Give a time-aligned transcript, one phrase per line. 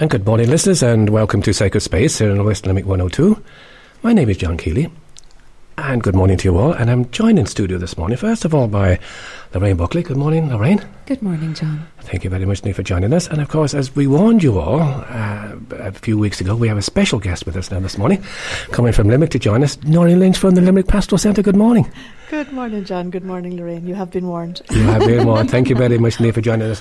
[0.00, 3.44] And good morning, listeners, and welcome to Sacred Space here in West Limerick 102.
[4.02, 4.90] My name is John Keeley,
[5.76, 6.72] and good morning to you all.
[6.72, 8.98] And I'm joined in studio this morning, first of all, by
[9.52, 10.02] Lorraine Buckley.
[10.02, 10.80] Good morning, Lorraine.
[11.06, 11.84] Good morning, John.
[12.02, 13.26] Thank you very much, Niamh, for joining us.
[13.26, 16.78] And of course, as we warned you all uh, a few weeks ago, we have
[16.78, 18.22] a special guest with us now this morning,
[18.70, 21.42] coming from Limerick to join us, Noreen Lynch from the Limerick Pastoral Centre.
[21.42, 21.90] Good morning.
[22.30, 23.10] Good morning, John.
[23.10, 23.88] Good morning, Lorraine.
[23.88, 24.62] You have been warned.
[24.70, 25.50] You have been warned.
[25.50, 26.80] Thank you very much, Niamh, for joining us.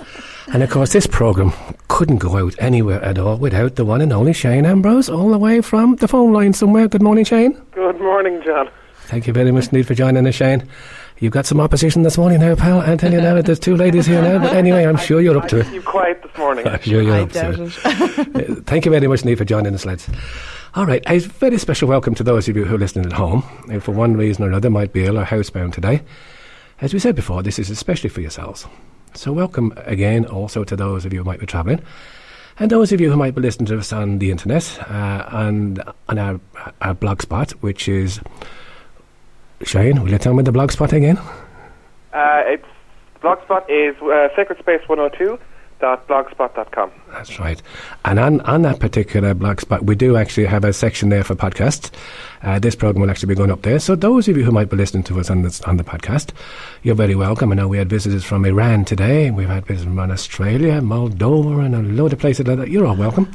[0.53, 1.53] And of course, this programme
[1.87, 5.39] couldn't go out anywhere at all without the one and only Shane Ambrose, all the
[5.39, 6.87] way from the phone line somewhere.
[6.87, 7.53] Good morning, Shane.
[7.71, 8.69] Good morning, John.
[9.05, 10.69] Thank you very much, Niamh, for joining us, Shane.
[11.19, 12.79] You've got some opposition this morning now, pal.
[12.79, 14.39] I tell you now, there's two ladies here now.
[14.39, 15.67] But anyway, I'm sure you're up to it.
[15.73, 16.65] You quiet this morning.
[16.65, 17.59] I'm sure you're I up to it.
[17.59, 18.49] it.
[18.49, 20.09] Uh, Thank you very much, Niamh, for joining us, lads.
[20.75, 23.41] All right, a very special welcome to those of you who are listening at home,
[23.69, 26.01] who for one reason or another might be ill or housebound today.
[26.79, 28.65] As we said before, this is especially for yourselves.
[29.13, 31.81] So welcome again also to those of you who might be travelling,
[32.59, 35.83] and those of you who might be listening to us on the internet uh, and
[36.07, 36.39] on our,
[36.79, 38.21] our blog spot, which is...
[39.63, 41.17] Shane, will you tell me the blog spot again?
[42.13, 42.65] Uh, it's
[43.21, 46.91] blogspot is uh, sacredspace102.blogspot.com.
[47.11, 47.61] That's right.
[48.05, 51.91] And on, on that particular blogspot, we do actually have a section there for podcasts.
[52.41, 53.79] Uh, this program will actually be going up there.
[53.79, 56.31] So those of you who might be listening to us on, this, on the podcast,
[56.83, 57.51] you're very welcome.
[57.51, 59.29] I know we had visitors from Iran today.
[59.29, 62.69] We've had visitors from Australia, Moldova, and a load of places like that.
[62.69, 63.29] You're all welcome.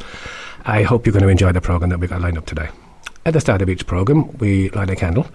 [0.64, 2.70] I hope you're going to enjoy the program that we've got lined up today.
[3.26, 5.26] At the start of each program, we light a candle.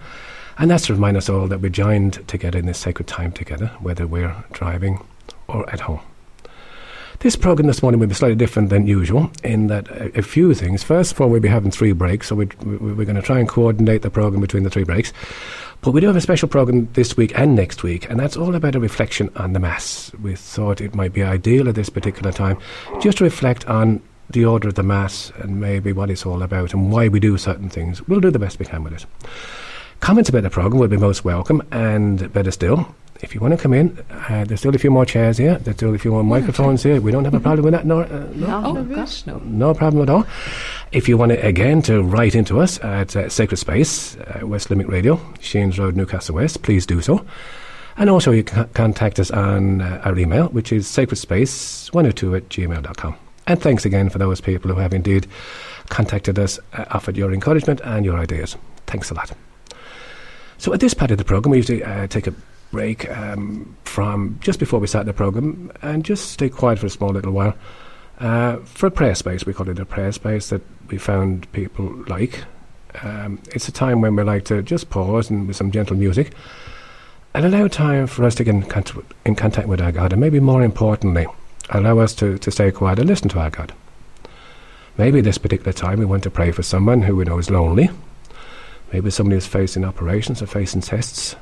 [0.60, 3.68] And that's to remind us all that we're joined together in this sacred time together,
[3.80, 5.02] whether we're driving
[5.48, 6.00] or at home.
[7.20, 10.52] This program this morning will be slightly different than usual in that a, a few
[10.52, 10.82] things.
[10.82, 13.38] First of all, we'll be having three breaks, so we, we, we're going to try
[13.38, 15.14] and coordinate the program between the three breaks.
[15.80, 18.54] But we do have a special program this week and next week, and that's all
[18.54, 20.12] about a reflection on the Mass.
[20.22, 22.58] We thought it might be ideal at this particular time
[23.00, 26.74] just to reflect on the order of the Mass and maybe what it's all about
[26.74, 28.06] and why we do certain things.
[28.06, 29.06] We'll do the best we can with it.
[30.00, 33.58] Comments about the program will be most welcome, and better still, if you want to
[33.62, 35.58] come in, uh, there's still a few more chairs here.
[35.58, 37.00] There's still a few more microphones here.
[37.02, 37.84] We don't have a problem with that.
[37.84, 39.38] No, uh, no, Oh, no gosh, no.
[39.44, 40.24] no problem at all.
[40.90, 44.70] If you want to, again, to write into us at uh, Sacred Space, uh, West
[44.70, 47.24] Limerick Radio, Sheens Road, Newcastle West, please do so.
[47.98, 53.16] And also, you can contact us on uh, our email, which is sacredspace102 at gmail.com.
[53.46, 55.26] And thanks again for those people who have indeed
[55.90, 58.56] contacted us, uh, offered your encouragement and your ideas.
[58.86, 59.32] Thanks a lot.
[60.60, 62.34] So at this part of the program, we usually uh, take a
[62.70, 66.90] break um, from just before we start the program and just stay quiet for a
[66.90, 67.54] small little while
[68.18, 69.46] uh, for a prayer space.
[69.46, 72.44] We call it a prayer space that we found people like.
[73.02, 76.34] Um, it's a time when we like to just pause and with some gentle music
[77.32, 80.20] and allow time for us to get in contact, in contact with our God, and
[80.20, 81.26] maybe more importantly,
[81.70, 83.72] allow us to, to stay quiet and listen to our God.
[84.98, 87.88] Maybe this particular time we want to pray for someone who we know is lonely.
[88.92, 91.36] Maybe somebody who's facing operations or facing tests.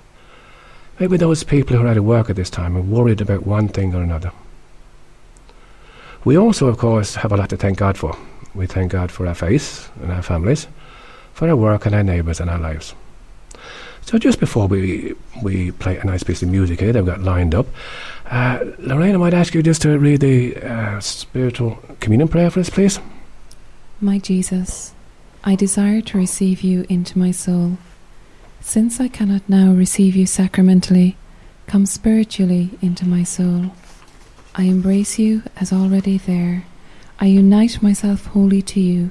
[0.98, 3.68] Maybe those people who are out of work at this time are worried about one
[3.68, 4.32] thing or another.
[6.24, 8.16] We also, of course, have a lot to thank God for.
[8.54, 10.66] We thank God for our faith and our families,
[11.32, 12.94] for our work and our neighbours and our lives.
[14.02, 17.22] So just before we we play a nice piece of music here that we've got
[17.22, 17.66] lined up,
[18.30, 22.60] uh, Lorraine, I might ask you just to read the uh, spiritual communion prayer for
[22.60, 22.98] us, please.
[24.00, 24.94] My Jesus,
[25.44, 27.78] I desire to receive you into my soul.
[28.60, 31.16] Since I cannot now receive you sacramentally,
[31.66, 33.72] come spiritually into my soul.
[34.54, 36.64] I embrace you as already there.
[37.20, 39.10] I unite myself wholly to you.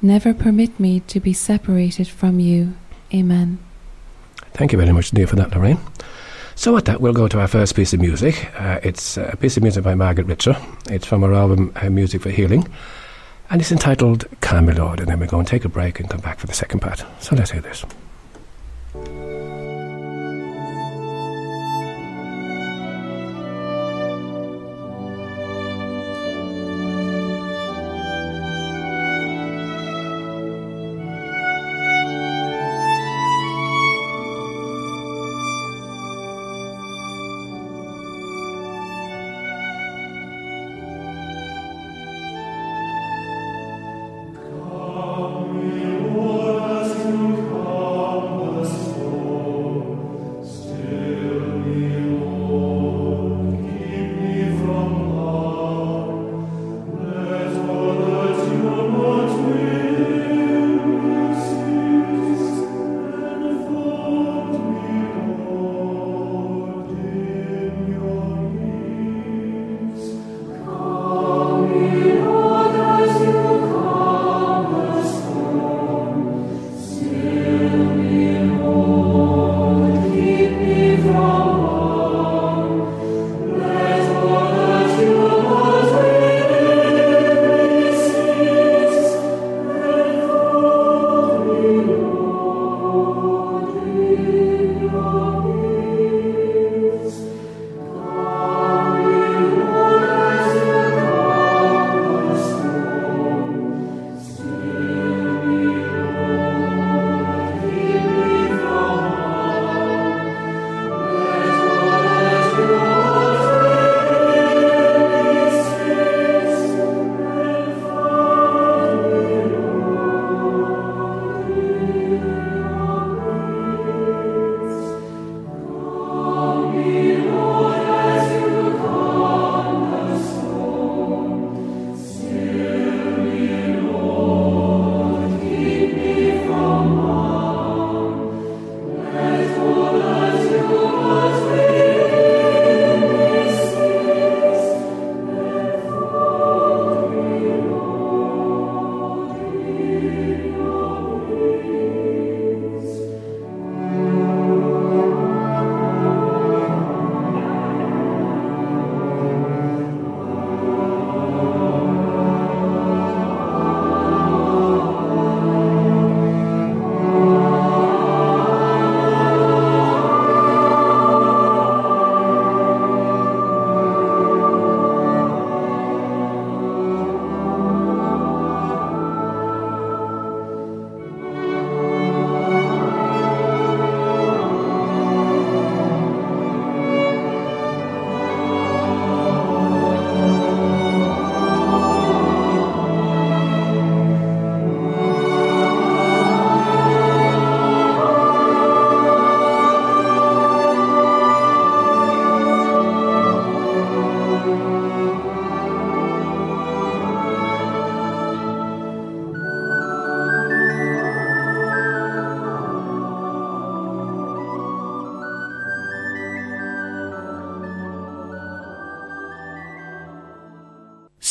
[0.00, 2.74] Never permit me to be separated from you.
[3.12, 3.58] Amen.
[4.52, 5.80] Thank you very much, dear, for that, Lorraine.
[6.54, 8.50] So with that, we'll go to our first piece of music.
[8.58, 10.60] Uh, it's a piece of music by Margaret Rizza.
[10.90, 12.66] It's from her album uh, Music for Healing.
[13.50, 15.00] And it's entitled Calm Me Lord.
[15.00, 17.04] And then we're going to take a break and come back for the second part.
[17.20, 17.84] So let's hear this.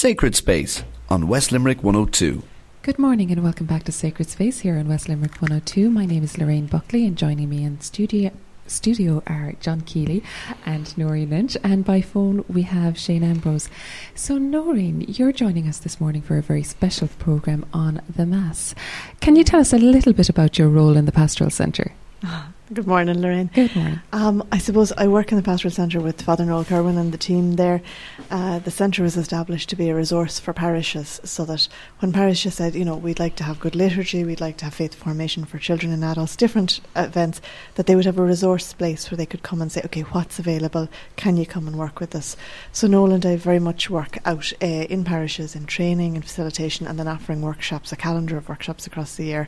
[0.08, 2.42] Sacred Space on West Limerick 102.
[2.82, 5.90] Good morning and welcome back to Sacred Space here on West Limerick 102.
[5.90, 8.32] My name is Lorraine Buckley and joining me in studio
[8.68, 10.24] studio are John Keeley
[10.66, 13.68] and Noreen Lynch, and by phone we have Shane Ambrose.
[14.16, 18.74] So, Noreen, you're joining us this morning for a very special programme on the Mass.
[19.20, 21.92] Can you tell us a little bit about your role in the Pastoral Centre?
[22.74, 23.50] Good morning, Lorraine.
[23.54, 24.02] Good morning.
[24.12, 27.18] Um, I suppose I work in the Pastoral Centre with Father Noel Kerwin and the
[27.18, 27.82] team there.
[28.30, 31.70] Uh, the centre was established to be a resource for parishes so that
[32.00, 34.74] when parishes said, you know, we'd like to have good liturgy, we'd like to have
[34.74, 37.40] faith formation for children and adults, different events,
[37.76, 40.38] that they would have a resource place where they could come and say, okay, what's
[40.38, 40.90] available?
[41.16, 42.36] Can you come and work with us?
[42.74, 46.86] So Noel and I very much work out uh, in parishes in training and facilitation
[46.86, 49.48] and then offering workshops, a calendar of workshops across the year.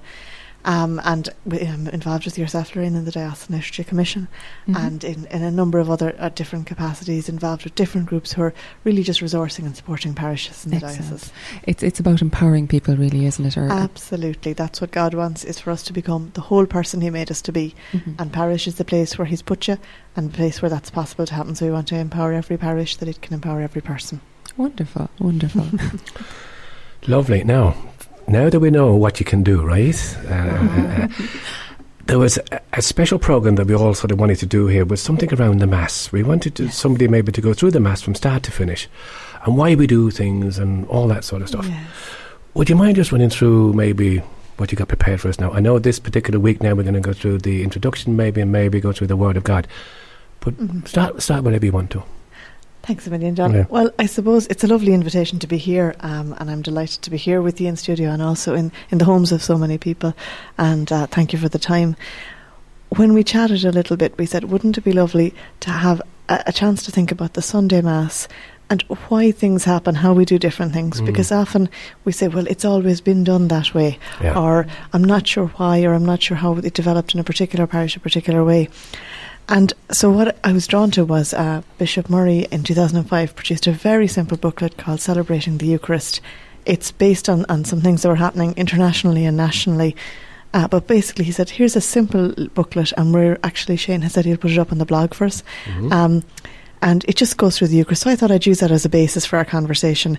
[0.65, 4.27] Um, and we, um, involved with yourself, Lorraine, in the Diocesan Liturgy Commission,
[4.67, 4.75] Mhm.
[4.75, 8.41] and in, in a number of other uh, different capacities, involved with different groups who
[8.41, 11.09] are really just resourcing and supporting parishes in the Excellent.
[11.09, 11.31] diocese.
[11.63, 13.57] It's it's about empowering people, really, isn't it?
[13.57, 17.09] Or, Absolutely, that's what God wants: is for us to become the whole person He
[17.09, 17.73] made us to be.
[17.93, 18.15] Mhm.
[18.19, 19.77] And parish is the place where He's put you,
[20.17, 21.55] and the place where that's possible to happen.
[21.55, 24.19] So we want to empower every parish that it can empower every person.
[24.57, 25.65] wonderful, wonderful.
[27.07, 27.45] Lovely.
[27.45, 27.75] Now,
[28.29, 30.17] now that we know what you can do, right?
[30.29, 31.07] Uh, uh,
[32.05, 34.85] there was a, a special program that we all sort of wanted to do here
[34.85, 36.11] was something around the mass.
[36.11, 38.87] We wanted to, somebody maybe to go through the mass from start to finish,
[39.45, 41.67] and why we do things and all that sort of stuff.
[41.67, 41.87] Yes.
[42.55, 44.17] Would you mind just running through maybe
[44.57, 45.51] what you got prepared for us now?
[45.51, 48.51] I know this particular week now we're going to go through the introduction, maybe, and
[48.51, 49.67] maybe go through the Word of God.
[50.41, 50.87] But Mhm.
[50.87, 52.03] start start whenever you want to.
[52.89, 53.53] Thanks a million, John.
[53.53, 53.65] Yeah.
[53.69, 57.11] Well, I suppose it's a lovely invitation to be here, um, and I'm delighted to
[57.11, 59.77] be here with you in studio and also in, in the homes of so many
[59.77, 60.15] people.
[60.57, 61.95] And uh, thank you for the time.
[62.95, 66.45] When we chatted a little bit, we said, wouldn't it be lovely to have a,
[66.47, 68.27] a chance to think about the Sunday Mass
[68.71, 70.99] and why things happen, how we do different things?
[70.99, 71.05] Mm.
[71.05, 71.69] Because often
[72.05, 74.35] we say, well, it's always been done that way, Yeah.
[74.35, 77.67] or I'm not sure why, or I'm not sure how it developed in a particular
[77.67, 78.67] parish a particular way.
[79.49, 83.71] And so, what I was drawn to was uh, Bishop Murray in 2005 produced a
[83.71, 86.21] very simple booklet called Celebrating the Eucharist.
[86.67, 89.95] It's based on, on some things that were happening internationally and nationally.
[90.53, 94.25] Uh, but basically, he said, here's a simple booklet, and we're actually, Shane has said
[94.25, 95.43] he'll put it up on the blog for us.
[95.65, 95.91] Mhm.
[95.91, 96.23] Um,
[96.81, 98.03] and it just goes through the Eucharist.
[98.03, 100.17] So I thought I'd use that as a basis for our conversation.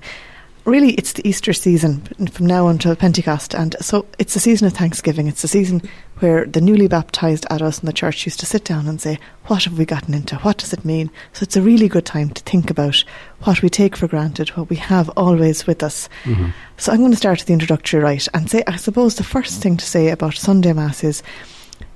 [0.66, 3.54] Really, it's the Easter season from now until Pentecost.
[3.54, 5.26] And so it's a season of thanksgiving.
[5.26, 5.82] It's a season
[6.18, 9.64] where the newly baptized adults in the church used to sit down and say, What
[9.64, 10.36] have we gotten into?
[10.36, 11.10] What does it mean?
[11.32, 13.02] So it's a really good time to think about
[13.44, 16.08] what we take for granted, what we have always with us.
[16.24, 16.52] Mhm.
[16.76, 19.62] So I'm going to start with the introductory rite and say, I suppose the first
[19.62, 21.22] thing to say about Sunday Mass is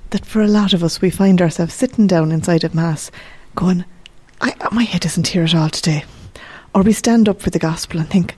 [0.09, 3.11] that for a lot of us, we find ourselves sitting down inside of Mass
[3.53, 3.85] going,
[4.41, 6.03] I, my head isn't here at all today.
[6.73, 8.35] Or we stand up for the Gospel and think,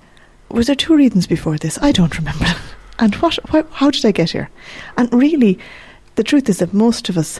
[0.50, 1.77] was there two readings before this?
[1.82, 2.46] I don't remember.
[3.00, 4.50] And what, what, how did I get here?
[4.98, 5.60] And really,
[6.16, 7.39] the truth is that most of us,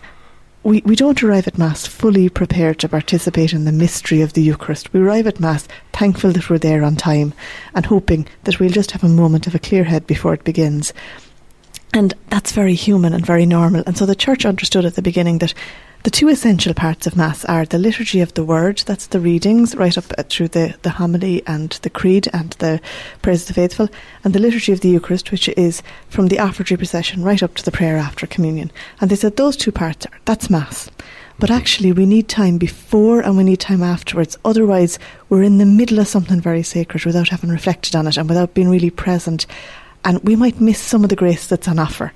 [0.62, 4.42] we, we don't arrive at Mass fully prepared to participate in the mystery of the
[4.44, 4.94] Eucharist.
[4.94, 7.34] We arrive at Mass thankful that we're there on time
[7.74, 10.94] and hoping that we'll just have a moment of a clear head before it begins.
[11.92, 13.82] And that's very human and very normal.
[13.88, 15.56] And so the church understood at the beginning that
[16.04, 19.75] the two essential parts of Mass are the liturgy of the Word, that's the readings
[19.75, 22.80] right up uh, through the, the homily and the creed and the
[23.22, 23.89] prayers of the faithful,
[24.24, 27.66] and the liturgy of the Eucharist, which is from the offertory procession right up to
[27.66, 28.72] the prayer after communion.
[29.01, 30.89] And they said those two parts are, that's Mass.
[31.39, 34.38] But actually, we need time before and we need time afterwards.
[34.44, 34.98] Otherwise,
[35.30, 38.56] we're in the middle of something very sacred without having reflected on it and without
[38.56, 39.46] being really present.
[40.04, 42.12] And we might miss some of the grace that's on offer.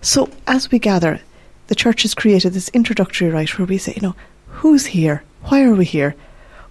[0.00, 1.20] So, as we gather,
[1.68, 4.16] the church has created this introductory rite where we say, you know,
[4.48, 5.22] who's here?
[5.44, 6.14] Why are we here?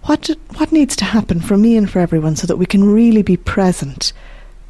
[0.04, 2.84] What, do- what needs to happen for me and for everyone so that we can
[2.84, 4.12] really be present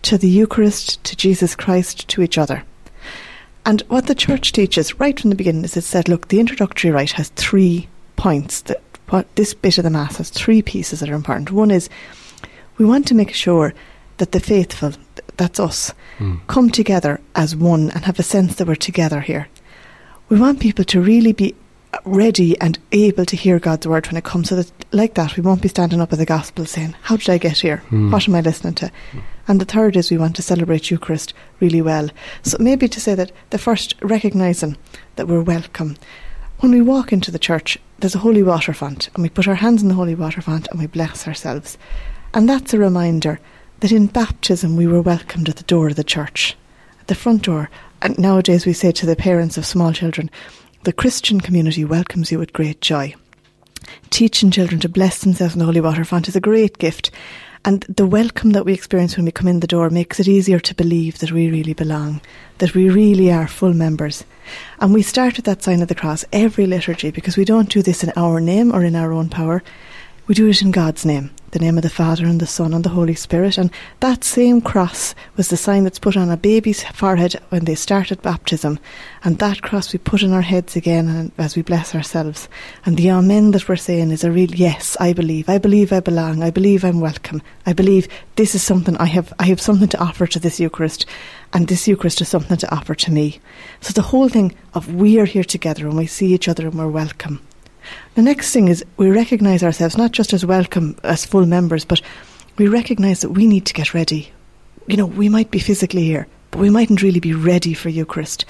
[0.03, 2.65] to the Eucharist, to Jesus Christ, to each other?
[3.67, 6.91] And what the church teaches right from the beginning is it said, look, the introductory
[6.91, 8.63] rite has three points.
[8.63, 8.81] That
[9.11, 11.51] what this bit of the mass has three pieces that are important.
[11.51, 11.89] One is
[12.79, 13.75] we want to make sure
[14.19, 14.93] that the faithful,
[15.37, 16.41] that's us, Mm.
[16.49, 19.47] come together as one and have a sense that we're together here.
[20.29, 21.55] We want people to really be
[22.05, 24.51] ready and able to hear God's word when it comes.
[24.51, 27.31] So that, like that, we won't be standing up at the gospel saying, "How did
[27.31, 27.79] I get here?
[27.89, 28.11] Hmm.
[28.11, 28.91] What am I listening to?"
[29.47, 32.11] And the third is we want to celebrate Eucharist really well.
[32.43, 34.77] So maybe to say that the first recognizing
[35.17, 35.97] that we're welcome.
[36.59, 39.55] When we walk into the church, there's a holy water font, and we put our
[39.55, 41.79] hands in the holy water font and we bless ourselves.
[42.35, 43.41] And that's a reminder
[43.81, 46.57] that in baptism we were welcomed at the door of the church,
[47.01, 47.71] at the front door.
[48.00, 50.31] And nowadays we say to the parents of small children,
[50.85, 53.14] the Christian community welcomes you with great joy.
[54.11, 57.11] Teaching children to bless themselves in the holy water font is a great gift.
[57.64, 60.61] And the welcome that we experience when we come in the door makes it easier
[60.61, 62.21] to believe that we really belong,
[62.59, 64.25] that we really are full members.
[64.81, 67.83] And we start with that sign of the cross every liturgy because we don't do
[67.83, 69.62] this in our name or in our own power.
[70.29, 72.85] We do it in God's name, the name of the Father and the Son and
[72.85, 73.57] the Holy Spirit.
[73.57, 73.71] And
[74.01, 78.21] that same cross was the sign that's put on a baby's forehead when they started
[78.21, 78.79] baptism.
[79.25, 82.47] And that cross we put on our heads again as we bless ourselves.
[82.85, 85.49] And the Amen that we're saying is a real yes, I believe.
[85.49, 86.43] I believe I belong.
[86.43, 87.41] I believe I'm welcome.
[87.65, 88.07] I believe
[88.37, 91.07] this is something I have I have something to offer to this Eucharist
[91.55, 93.41] and this Eucharist is something to offer to me.
[93.81, 96.79] So the whole thing of we are here together and we see each other and
[96.79, 97.41] we're welcome.
[98.14, 102.00] The next thing is we recognise ourselves not just as welcome as full members, but
[102.57, 104.33] we recognise that we need to get ready.
[104.87, 108.45] You know, we might be physically here, but we mightn't really be ready for Eucharist.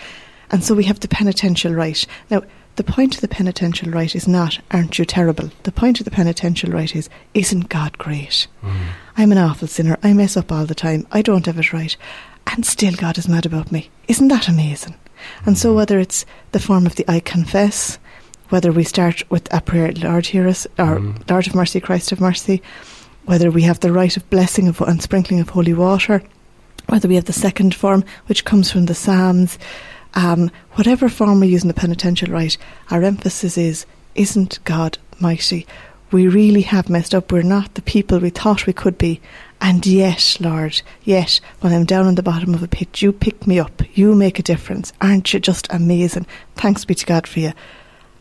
[0.51, 2.07] And so we have the penitential rite.
[2.31, 2.43] Now,
[2.77, 5.51] the point of the penitential rite is not, aren't you terrible?
[5.65, 8.47] The point of the penitential rite is, isn't God great?
[8.63, 8.77] Mm.
[9.17, 9.99] I'm an awful sinner.
[10.03, 11.07] I mess up all the time.
[11.11, 11.97] I don't have it right.
[12.47, 13.91] And still God is mad about me.
[14.07, 14.95] Isn't that amazing?
[15.45, 17.99] And so whether it's the form of the I confess,
[18.49, 21.31] whether we start with a prayer, Lord, hear us, or mm.
[21.31, 22.63] Lord of mercy, Christ of mercy,
[23.25, 26.23] whether we have the rite of blessing of, and sprinkling of holy water,
[26.87, 29.59] whether we have the second form, which comes from the Psalms,
[30.15, 32.57] um, whatever form we use in the penitential rite,
[32.91, 35.67] our emphasis is, isn't God mighty?
[36.11, 37.31] We really have messed up.
[37.31, 39.21] We're not the people we thought we could be.
[39.61, 43.47] And yet, Lord, yet, when I'm down in the bottom of a pit, you pick
[43.47, 43.83] me up.
[43.95, 44.93] You make a difference.
[45.03, 46.27] Aren't you just amazing?
[46.55, 47.53] Thanks be to God for you.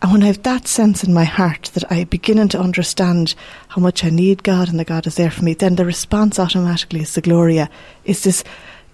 [0.01, 3.33] And when I have that sense in my heart that I begin to understand
[3.69, 6.37] how much I need God and that God is there for me, then the response
[6.37, 7.69] automatically is the Gloria,
[8.05, 8.43] is this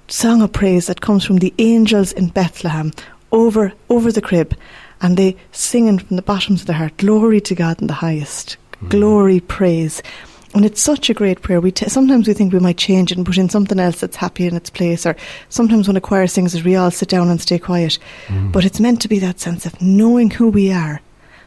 [0.07, 2.93] song of praise that comes from the angels in Bethlehem
[3.31, 4.55] over over the crib,
[5.01, 8.57] and they singing from the bottoms of their heart, "Glory to God in the highest,
[8.81, 8.89] mm.
[8.89, 10.01] glory, praise."
[10.53, 11.59] And it's such a great prayer.
[11.59, 14.15] We t- sometimes we think we might change it and put in something else that's
[14.15, 15.15] happy in its place, or
[15.49, 17.97] sometimes when a choir sings it, we all sit down and stay quiet.
[18.27, 18.51] Mm.
[18.51, 21.01] But it's meant to be that sense of knowing who we are.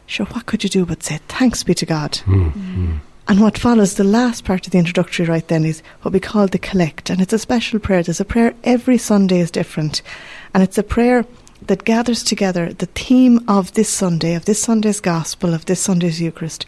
[0.07, 2.13] Sure, what could you do but say thanks be to God?
[2.25, 2.53] Mm.
[2.53, 2.99] Mm.
[3.29, 6.47] And what follows the last part of the introductory rite then is what we call
[6.47, 8.03] the collect, and it's a special prayer.
[8.03, 10.01] There's a prayer every Sunday is different,
[10.53, 11.25] and it's a prayer
[11.65, 16.21] that gathers together the theme of this Sunday, of this Sunday's Gospel, of this Sunday's
[16.21, 16.65] Eucharist,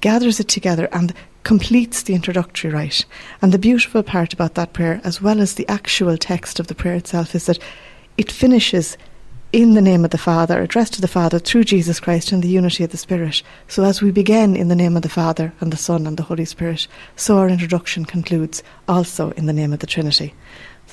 [0.00, 3.04] gathers it together and completes the introductory rite.
[3.40, 6.74] And the beautiful part about that prayer, as well as the actual text of the
[6.74, 7.58] prayer itself, is that
[8.16, 8.96] it finishes
[9.52, 12.48] in the name of the Father, addressed to the Father through Jesus Christ in the
[12.48, 13.42] unity of the Spirit.
[13.68, 16.24] So as we begin in the name of the Father and the Son and the
[16.24, 20.34] Holy Spirit, so our introduction concludes also in the name of the Trinity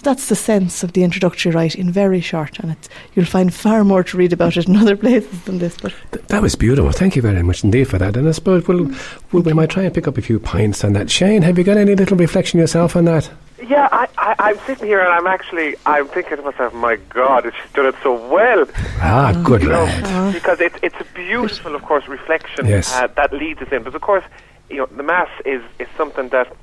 [0.04, 2.76] that's the sense of the introductory rite in very short, and
[3.16, 5.78] you'll find far more to read about it in other places than this.
[5.78, 6.92] But Th- that was beautiful.
[6.92, 8.18] Thank you very much indeed for that.
[8.18, 8.92] And I suppose we'll,
[9.32, 11.10] we'll we might try and pick up a few points on that.
[11.10, 13.30] Shane, have you got any little reflection yourself on that?
[13.68, 17.44] Yeah, I, I, I'm sitting here and I'm actually I'm thinking to myself, my God,
[17.46, 18.66] she's done it so well.
[19.00, 20.34] Ah, good lad.
[20.34, 22.94] Because it's it's a beautiful, of course, reflection yes.
[22.94, 23.84] uh, that leads us in.
[23.84, 24.26] But of course,
[24.70, 26.54] you know, the mass is is something that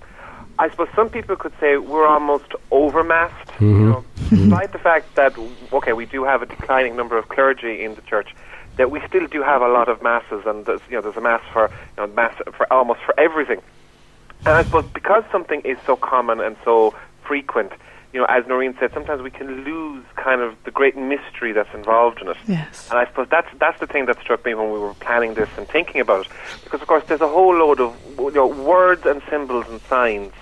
[0.61, 3.49] I suppose some people could say we're almost overmassed.
[3.53, 3.81] Mm-hmm.
[3.81, 5.33] You know, despite the fact that
[5.73, 8.35] okay, we do have a declining number of clergy in the church,
[8.77, 11.21] that we still do have a lot of masses, and there's, you know, there's a
[11.23, 13.63] mass for you know, mass for almost for everything.
[14.41, 17.73] And I suppose because something is so common and so frequent,
[18.13, 21.73] you know, as Noreen said, sometimes we can lose kind of the great mystery that's
[21.75, 22.37] involved in it.
[22.47, 22.87] Yes.
[22.91, 25.49] And I suppose that's that's the thing that struck me when we were planning this
[25.57, 26.33] and thinking about it,
[26.65, 30.35] because of course there's a whole load of you know, words and symbols and signs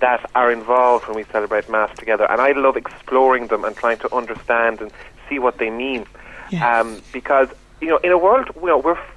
[0.00, 2.30] that are involved when we celebrate Mass together.
[2.30, 4.90] And I love exploring them and trying to understand and
[5.28, 6.06] see what they mean.
[6.50, 6.62] Yes.
[6.62, 7.48] Um, because,
[7.80, 9.14] you know, in a world, you know, we're f-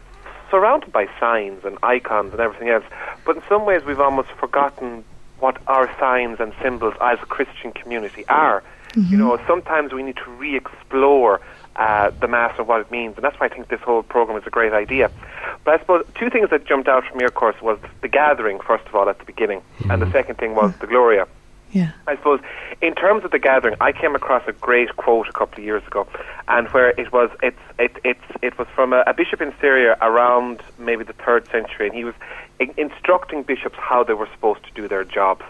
[0.49, 2.83] surrounded by signs and icons and everything else,
[3.25, 5.03] but in some ways we've almost forgotten
[5.39, 8.63] what our signs and symbols as a Christian community are.
[8.89, 9.11] Mm-hmm.
[9.11, 11.39] You know, sometimes we need to re-explore
[11.75, 13.15] uh, the Mass and what it means.
[13.15, 15.11] And that's why I think this whole program is a great idea.
[15.63, 18.85] But I suppose two things that jumped out from your course was the gathering, first
[18.87, 19.91] of all, at the beginning, mm-hmm.
[19.91, 20.13] and the mm-hmm.
[20.13, 21.27] second thing was the Gloria.
[21.71, 21.91] Yeah.
[22.05, 22.41] I suppose
[22.81, 25.85] in terms of the gathering, I came across a great quote a couple of years
[25.87, 26.05] ago,
[26.47, 29.97] and where it was it's it it's it was from a, a bishop in Syria
[30.01, 32.15] around maybe the third century, and he was
[32.59, 35.45] in- instructing bishops how they were supposed to do their jobs,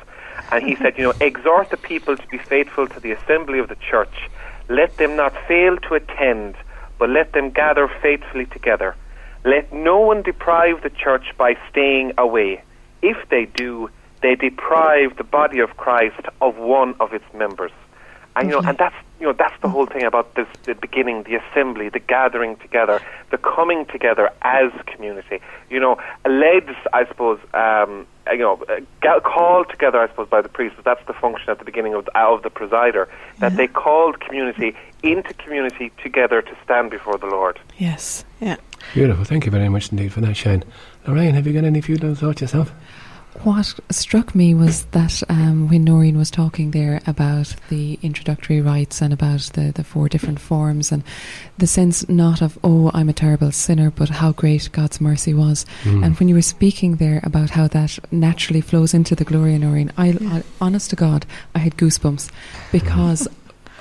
[0.51, 3.67] and he said, you know, exhort the people to be faithful to the assembly of
[3.67, 4.29] the church
[4.69, 6.55] let them not fail to attend,
[6.99, 8.95] but let them gather faithfully together.
[9.43, 12.63] Let no one deprive the church by staying away.
[13.01, 13.89] If they do,
[14.21, 17.71] they deprive the body of Christ of one of its members.
[18.35, 21.23] And you know, and that's you know, that's the whole thing about this, the beginning,
[21.23, 25.39] the assembly, the gathering together, the coming together as community.
[25.69, 30.49] You know, led, I suppose, um, you know, uh, called together, I suppose, by the
[30.49, 30.79] priests.
[30.83, 33.07] That's the function at the beginning of the, of the presider.
[33.37, 37.59] That they called community into community together to stand before the Lord.
[37.77, 38.25] Yes.
[38.39, 38.57] Yeah.
[38.95, 39.23] Beautiful.
[39.23, 40.63] Thank you very much indeed for that, Shane.
[41.05, 42.71] Lorraine, have you got any few little thoughts yourself?
[43.43, 49.01] What struck me was that um, when Noreen was talking there about the introductory rites
[49.01, 51.01] and about the, the four different forms and
[51.57, 55.65] the sense not of, oh, I'm a terrible sinner, but how great God's mercy was.
[55.83, 56.05] Mm.
[56.05, 59.91] And when you were speaking there about how that naturally flows into the Gloria Noreen,
[59.97, 62.29] I, I, honest to God, I had goosebumps
[62.71, 63.27] because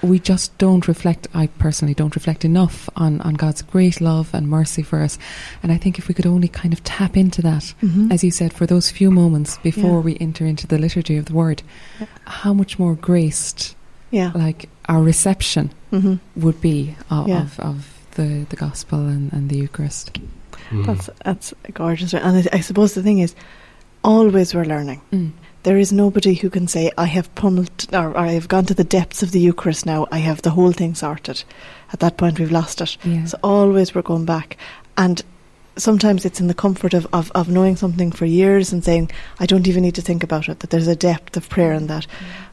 [0.03, 4.49] we just don't reflect, I personally don't reflect enough on, on God's great love and
[4.49, 5.19] mercy for us.
[5.63, 8.11] And I think if we could only kind of tap into that, Mhm.
[8.13, 10.05] as you said, for those few moments before Yeah.
[10.05, 11.63] we enter into the liturgy of the Word,
[12.01, 12.07] Yeah.
[12.27, 13.75] how much more graced,
[14.11, 14.33] Yeah.
[14.35, 17.43] like our reception hmm would be of, Yeah.
[17.43, 20.19] of, of the, the Gospel and, and the Eucharist.
[20.71, 20.87] Mm.
[20.87, 23.35] That's that's gorgeous, and I, I suppose the thing is,
[24.03, 25.01] always we're learning.
[25.13, 25.33] Mm.
[25.63, 28.75] There is nobody who can say, I have pummeled, or, or I have gone to
[28.75, 31.45] the depths of the Eucharist now, I have the whole thing sorted.
[31.93, 32.97] At that point, we've lost it.
[33.05, 33.27] Yeah.
[33.27, 34.57] So always we're going back.
[34.97, 35.23] And
[35.77, 39.47] sometimes it's in the comfort of, of, of knowing something for years and saying, I
[39.47, 42.07] don't even need to think about it, that there's a depth of prayer in that.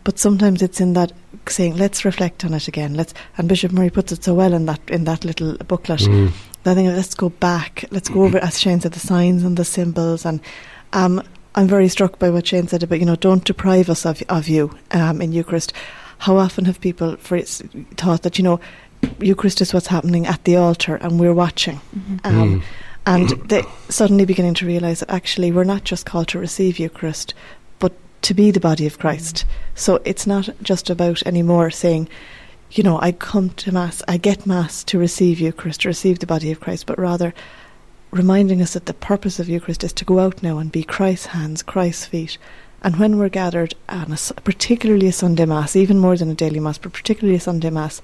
[0.03, 1.13] But sometimes it's in that
[1.47, 2.93] saying, let's reflect on it again.
[2.95, 6.01] Let's, and Bishop Murray puts it so well in that, in that little booklet.
[6.01, 6.31] Mm.
[6.65, 7.85] I think let's go back.
[7.91, 10.25] Let's go over, as Shane said, the signs and the symbols.
[10.25, 10.41] And
[10.91, 11.23] um,
[11.57, 14.47] I'm very struck by what Shane said about, you know, don't deprive us of, of
[14.47, 15.73] you um, in Eucharist.
[16.19, 17.61] How often have people for it's
[17.95, 18.59] thought that, you know,
[19.19, 21.81] Eucharist is what's happening at the altar and we're watching.
[21.95, 22.19] Mhm.
[22.23, 22.63] Um, Mm.
[23.07, 27.33] And they suddenly beginning to realise that actually we're not just called to receive Eucharist,
[27.79, 27.93] but
[28.23, 29.45] to be the body of Christ.
[29.75, 32.09] So it's not just about anymore saying,
[32.71, 36.27] you know, I come to Mass, I get Mass to receive Eucharist, to receive the
[36.27, 37.33] body of Christ, but rather
[38.11, 41.27] reminding us that the purpose of Eucharist is to go out now and be Christ's
[41.27, 42.37] hands, Christ's feet.
[42.81, 46.35] And when we're gathered on a, s- particularly a Sunday Mass, even more than a
[46.35, 48.01] daily Mass, but particularly a Sunday Mass,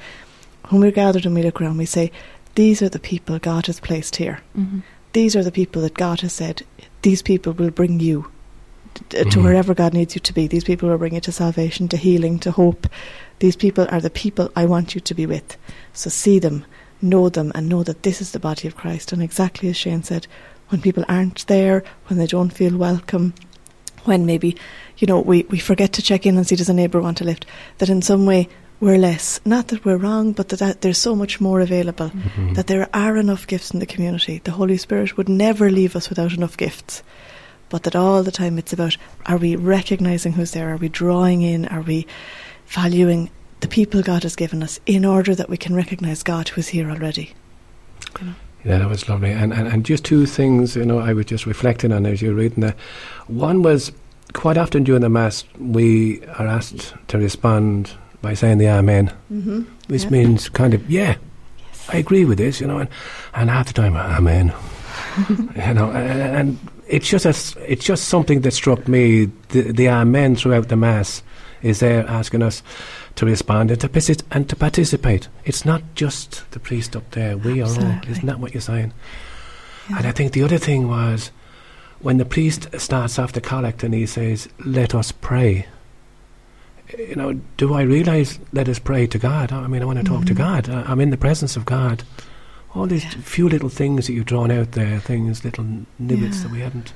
[0.69, 2.11] when we're gathered and we look around, we say,
[2.55, 4.39] These are the people God has placed here.
[4.57, 4.83] Mhm.
[5.13, 6.63] These are the people that God has said,
[7.03, 8.27] These people will bring you
[8.95, 9.43] t- to Mhm.
[9.43, 10.47] wherever God needs you to be.
[10.47, 12.87] These people will bring you to salvation, to healing, to hope.
[13.39, 15.55] These people are the people I want you to be with.
[15.93, 16.65] So see them,
[17.03, 19.11] know them, and know that this is the body of Christ.
[19.11, 20.25] And exactly as Shane said,
[20.69, 23.33] when people aren't there, when they don't feel welcome,
[24.05, 24.57] when maybe,
[24.97, 27.23] you know, we, we forget to check in and see does a neighbour want a
[27.23, 27.45] lift,
[27.77, 29.39] that in some way we're less.
[29.45, 32.09] Not that we're wrong, but that, that there's so much more available.
[32.09, 32.55] Mhm.
[32.55, 34.41] That there are enough gifts in the community.
[34.43, 37.01] The Holy Spirit would never leave us without enough gifts.
[37.69, 40.73] But that all the time it's about are we recognising who's there?
[40.73, 41.65] Are we drawing in?
[41.67, 42.05] Are we
[42.67, 43.29] valuing
[43.63, 46.89] the people God has given us in order that we can recognise God who's here
[46.91, 47.33] already?
[48.65, 49.31] Yeah, that was lovely.
[49.31, 52.29] And, and and just two things, you know, I was just reflecting on as you
[52.29, 52.75] were reading that.
[53.27, 53.91] One was
[54.33, 59.11] quite often during the Mass, we are asked to respond by saying the Amen.
[59.31, 59.63] Mm-hmm.
[59.87, 60.09] This Yeah.
[60.09, 61.15] means kind of, yeah,
[61.89, 62.89] I agree with this, you know, and,
[63.33, 64.53] and half the time, Amen.
[65.29, 67.35] you know, and, and it's just a
[67.71, 69.29] it's just something that struck me.
[69.49, 71.23] The, the Amen throughout the Mass
[71.63, 72.61] is there asking us
[73.15, 75.27] to respond and to, partic- and to participate.
[75.45, 77.99] It's not just the priest up there; we are all.
[78.07, 78.93] Isn't that what you're saying?
[79.89, 79.97] Yeah.
[79.97, 81.31] And I think the other thing was
[81.99, 85.65] when the priest starts off the collect and he says, "Let us pray."
[86.97, 88.39] You know, do I realise?
[88.51, 89.51] Let us pray to God.
[89.51, 90.33] I mean, I want to talk to.
[90.33, 90.43] Mm-hmm.
[90.43, 90.69] God.
[90.69, 92.03] I- I'm in the presence of God.
[92.75, 93.11] All these Yeah.
[93.21, 95.63] few little things that you've drawn out there, things, little
[96.01, 96.41] nibbits Yeah.
[96.43, 96.93] that we hadn't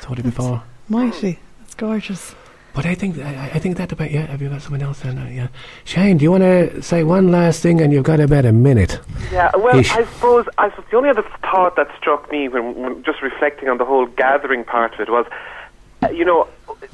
[0.00, 0.62] thought of before.
[0.88, 1.38] Mighty.
[1.60, 2.34] That's gorgeous.
[2.74, 4.26] But I think I, I think that about yeah.
[4.26, 5.00] Have you got someone else?
[5.00, 5.48] Then, uh, yeah,
[5.84, 7.80] Shane, do you want to say one last thing?
[7.80, 8.98] And you've got about a minute.
[9.30, 9.92] Yeah, well, Ish.
[9.92, 13.68] I suppose I suppose the only other thought that struck me when, when just reflecting
[13.68, 15.24] on the whole gathering part of it was,
[16.02, 16.48] uh, you know,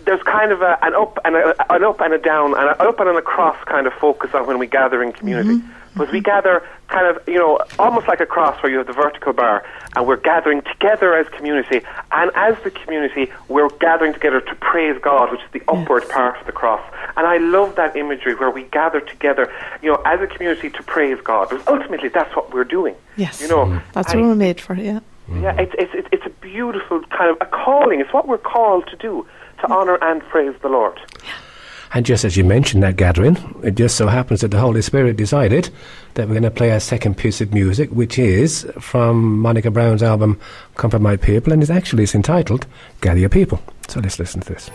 [0.04, 2.76] there's kind of a, an up and a, an up and a down, and an
[2.86, 5.62] up and an across kind of focus on when we gather in community.
[6.00, 8.92] But we gather kind of, you know, almost like a cross where you have the
[8.92, 14.40] vertical bar, and we're gathering together as community, and as the community, we're gathering together
[14.40, 16.82] to praise God, which is the upward part of the cross.
[17.16, 20.82] And I love that imagery where we gather together, you know, as a community to
[20.82, 21.50] praise God.
[21.50, 22.94] Because ultimately, that's what we're doing.
[23.16, 23.40] Yes.
[23.42, 23.82] You know, mm.
[23.92, 25.00] That's what we're made for, yeah.
[25.30, 28.00] yeah, it's, it's it's it's a beautiful kind of a calling.
[28.00, 29.26] It's what we're called to do
[29.60, 29.76] to mm.
[29.76, 30.98] honour and praise the Lord.
[31.92, 35.16] And just as you mentioned that gathering, it just so happens that the Holy Spirit
[35.16, 35.70] decided
[36.14, 40.02] that we're going to play our second piece of music, which is from Monica Brown's
[40.02, 40.34] album
[40.76, 42.66] Come "Comfort My People," and is actually it's entitled
[43.00, 44.70] "Gather Your People." So let's listen to this.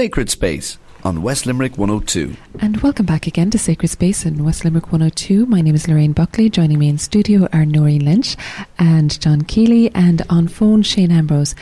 [0.00, 2.34] Sacred Space on West Limerick 102.
[2.58, 5.44] And welcome back again to Sacred Space in West Limerick 102.
[5.44, 6.48] My name is Lorraine Buckley.
[6.48, 8.34] Joining me in studio are Noreen Lynch
[8.78, 11.54] and John Keeley, and on phone Shane Ambrose.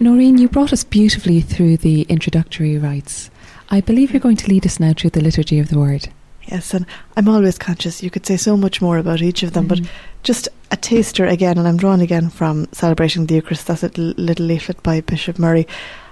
[0.00, 3.30] Noreen, you brought us beautifully through the introductory rites.
[3.70, 6.08] I believe you're going to lead us now through the liturgy of the word.
[6.48, 9.68] Yes, and I'm always conscious you could say so much more about each of them,
[9.68, 9.84] mm-hmm.
[9.84, 9.92] but
[10.24, 13.68] just a taster again, and I'm drawn again from Celebrating the Eucharist.
[13.68, 15.68] That's a little leaflet by Bishop Murray.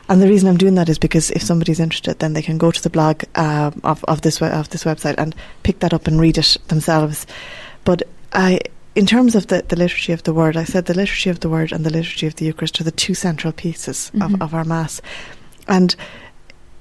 [0.09, 2.71] And the reason I'm doing that is because if somebody's interested, then they can go
[2.71, 6.21] to the blog uh, of, of this of this website and pick that up and
[6.21, 7.27] read it themselves.
[7.85, 8.61] But I,
[8.95, 11.49] in terms of the, the liturgy of the word, I said the liturgy of the
[11.49, 14.35] word and the liturgy of the Eucharist are the two central pieces mm-hmm.
[14.35, 15.01] of, of our mass,
[15.69, 15.95] and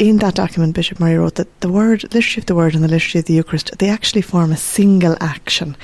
[0.01, 2.87] in that document, Bishop Murray wrote that the word, liturgy of the word and the
[2.87, 5.77] liturgy of the Eucharist, they actually form a single action.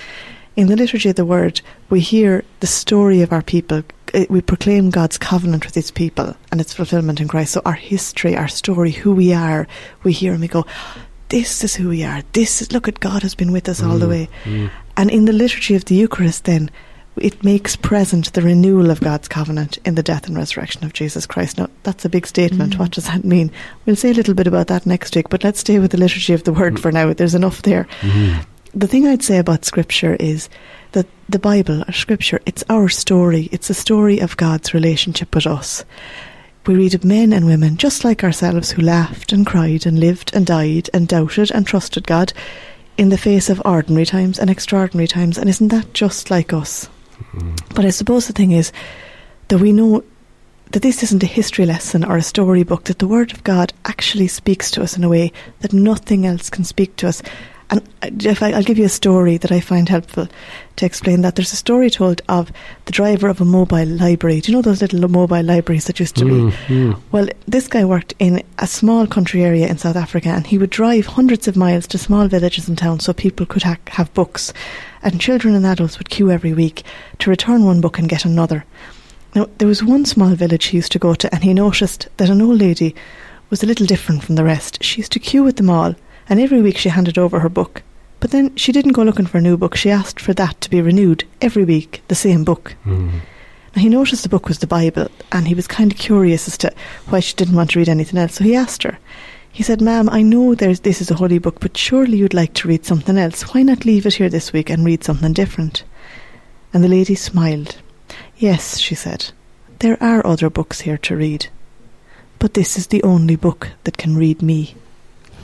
[0.57, 3.83] In the liturgy of the word, we hear the story of our people
[4.29, 7.53] we proclaim God's covenant with His people and its fulfillment in Christ.
[7.53, 9.67] So our history, our story, who we are,
[10.03, 10.65] we hear and we go,
[11.29, 12.23] "This is who we are.
[12.33, 14.71] This is look at God has been with us mm, all the mm, way." Mm.
[14.95, 16.71] And in the liturgy of the Eucharist, then
[17.17, 21.25] it makes present the renewal of God's covenant in the death and resurrection of Jesus
[21.27, 21.57] Christ.
[21.57, 22.75] Now, that's a big statement.
[22.75, 22.79] Mm.
[22.79, 23.51] What does that mean?
[23.85, 26.33] We'll say a little bit about that next week, but let's stay with the liturgy
[26.33, 26.79] of the Word mm.
[26.79, 27.13] for now.
[27.13, 27.87] There's enough there.
[28.01, 28.41] Mm-hmm.
[28.73, 30.49] The thing I'd say about Scripture is
[30.91, 33.49] that the Bible or Scripture, it's our story.
[33.51, 35.83] It's a story of God's relationship with us.
[36.65, 40.31] We read of men and women just like ourselves who laughed and cried and lived
[40.33, 42.33] and died and doubted and trusted God
[42.97, 45.37] in the face of ordinary times and extraordinary times.
[45.37, 46.89] And isn't that just like us?
[47.33, 47.55] Mm-hmm.
[47.73, 48.73] But I suppose the thing is
[49.47, 50.03] that we know
[50.71, 54.27] that this isn't a history lesson or a storybook, that the Word of God actually
[54.27, 57.21] speaks to us in a way that nothing else can speak to us.
[57.69, 57.81] And
[58.17, 60.29] Jeff, I'll give you a story that I find helpful
[60.77, 61.35] to explain that.
[61.35, 62.51] There's a story told of
[62.85, 64.39] the driver of a mobile library.
[64.39, 66.73] Do you know those little mobile libraries that used to mm, be?
[66.73, 67.01] Mm.
[67.11, 70.69] Well, this guy worked in a small country area in South Africa and he would
[70.69, 74.53] drive hundreds of miles to small villages and towns so people could ha- have books.
[75.03, 76.83] And children and adults would queue every week
[77.19, 78.63] to return one book and get another.
[79.35, 82.29] Now, there was one small village he used to go to and he noticed that
[82.29, 82.95] an old lady
[83.49, 84.81] was a little different from the rest.
[84.81, 85.95] She used to queue with them all
[86.29, 87.83] and every week she handed over her book.
[88.19, 90.69] But then she didn't go looking for a new book, she asked for that to
[90.69, 92.75] be renewed every week, the same book.
[92.85, 93.21] Mm.
[93.75, 96.57] Now he noticed the book was the Bible, and he was kind of curious as
[96.59, 96.73] to
[97.09, 98.97] why she didn't want to read anything else, so he asked her.
[99.51, 102.53] He said, Ma'am, I know there's, this is a holy book, but surely you'd like
[102.55, 103.41] to read something else.
[103.53, 105.83] Why not leave it here this week and read something different?
[106.73, 107.77] And the lady smiled.
[108.37, 109.31] Yes, she said,
[109.79, 111.47] there are other books here to read,
[112.39, 114.75] but this is the only book that can read me.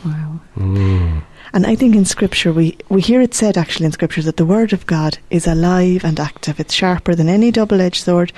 [0.06, 0.40] Wow.
[0.58, 1.24] Mm.
[1.54, 4.46] And I think in Scripture, we, we hear it said actually in Scripture that the
[4.46, 6.60] Word of God is alive and active.
[6.60, 8.34] It's sharper than any double edged sword.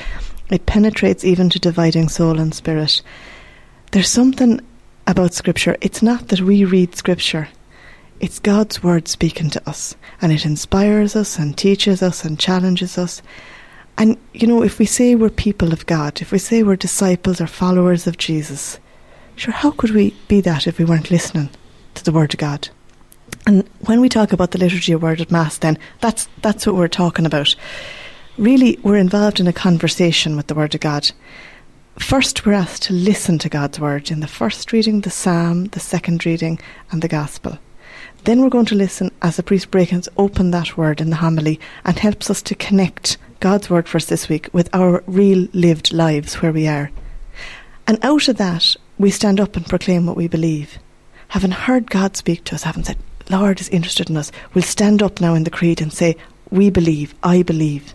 [0.49, 3.01] It penetrates even to dividing soul and spirit.
[3.91, 4.61] There's something
[5.07, 5.77] about Scripture.
[5.81, 7.47] It's not that we read Scripture,
[8.19, 9.95] it's God's Word speaking to us.
[10.21, 13.21] And it inspires us and teaches us and challenges us.
[13.97, 17.39] And, you know, if we say we're people of God, if we say we're disciples
[17.39, 18.79] or followers of Jesus,
[19.35, 21.49] Sure, how could we be that if we weren't listening
[21.95, 22.69] to the Word of God?
[23.45, 26.75] And when we talk about the liturgy of word at Mass, then that's that's what
[26.75, 27.53] we're talking about.
[28.37, 31.11] Really, we're involved in a conversation with the Word of God.
[31.99, 35.79] First, we're asked to listen to God's Word in the first reading, the Psalm, the
[35.79, 36.59] second reading,
[36.91, 37.57] and the Gospel.
[38.23, 41.59] Then we're going to listen as the priest breaks open that Word in the homily
[41.83, 45.93] and helps us to connect God's word for us this week with our real lived
[45.93, 46.89] lives where we are.
[47.87, 50.79] And out of that, we stand up and proclaim what we believe.
[51.29, 52.97] Having heard God speak to us, having said,
[53.29, 56.15] Lord is interested in us, we'll stand up now in the creed and say,
[56.49, 57.93] We believe, I believe.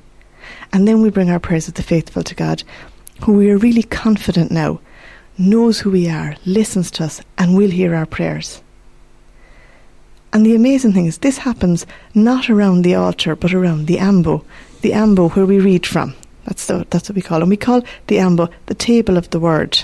[0.73, 2.63] And then we bring our prayers of the faithful to God,
[3.23, 4.81] who we are really confident now
[5.39, 8.63] knows who we are, listens to us, and will hear our prayers.
[10.33, 14.45] And the amazing thing is, this happens not around the altar, but around the ambo,
[14.83, 16.15] the ambo where we read from.
[16.45, 17.41] That's, the, that's what we call.
[17.41, 19.79] And we call the ambo the table of the word.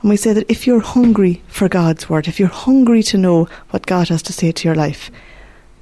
[0.00, 3.48] And we say that if you're hungry for God's word, if you're hungry to know
[3.70, 5.10] what God has to say to your life,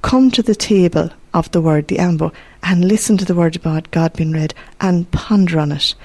[0.01, 2.31] come to the table of the word, the ambo,
[2.63, 5.95] and listen to the word about God being read and ponder on it.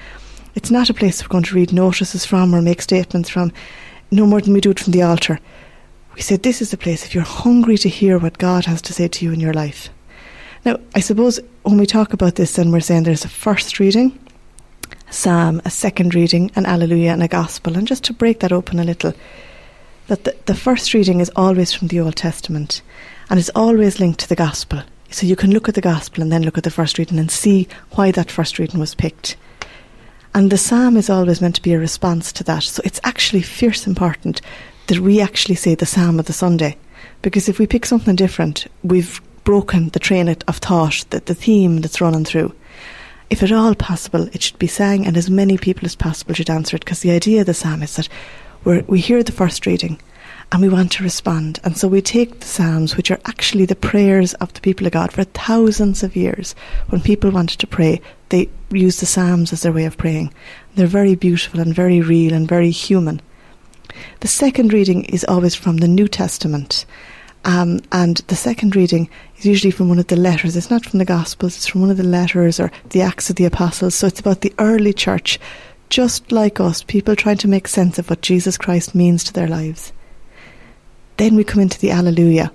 [0.55, 3.51] It's not a place we're going to read notices from or make statements from,
[4.11, 5.39] no more than we do it from the altar.
[6.15, 8.93] We say this is a place if you're hungry to hear what God has to
[8.93, 9.89] say to you in your life.
[10.63, 14.19] Now, I suppose when we talk about this, then we're saying there's a first reading,
[15.09, 17.75] a psalm, a second reading, an alleluia, and a gospel.
[17.75, 19.13] And just to break that open a little,
[20.07, 22.83] that the, the first reading is always from the Old Testament
[23.29, 24.83] and it's always linked to the gospel.
[25.09, 27.31] So you can look at the gospel and then look at the first reading and
[27.31, 29.35] see why that first reading was picked.
[30.35, 32.63] And the psalm is always meant to be a response to that.
[32.63, 34.41] So it's actually fierce important
[34.87, 36.77] that we actually say the psalm of the Sunday.
[37.23, 41.79] Because if we pick something different, we've broken the train of thought, the, the theme
[41.79, 42.53] that's running through.
[43.29, 46.49] If at all possible, it should be sang, and as many people as possible should
[46.49, 46.83] answer it.
[46.83, 48.09] Because the idea of the psalm is that
[48.65, 49.99] we we hear the first reading,
[50.51, 51.59] and we want to respond.
[51.63, 54.93] And so we take the Psalms, which are actually the prayers of the people of
[54.93, 56.55] God for thousands of years.
[56.89, 60.33] When people wanted to pray, they used the Psalms as their way of praying.
[60.75, 63.21] They're very beautiful and very real and very human.
[64.19, 66.85] The second reading is always from the New Testament.
[67.45, 70.55] Um, and the second reading is usually from one of the letters.
[70.55, 73.35] It's not from the Gospels, it's from one of the letters or the Acts of
[73.35, 73.93] the Apostles.
[73.93, 75.39] So it's about the early church,
[75.89, 79.47] just like us, people trying to make sense of what Jesus Christ means to their
[79.47, 79.93] lives.
[81.17, 82.51] Then we come into the Alleluia.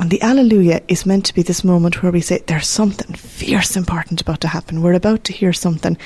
[0.00, 3.76] And the Alleluia is meant to be this moment where we say, there's something fierce
[3.76, 4.82] important about to happen.
[4.82, 5.96] We're about to hear something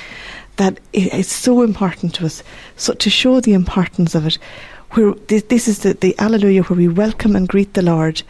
[0.57, 2.43] that is so important to us.
[2.75, 4.37] So to show the importance of it,
[4.93, 8.21] where this is the, the Alleluia where we welcome and greet the Lord,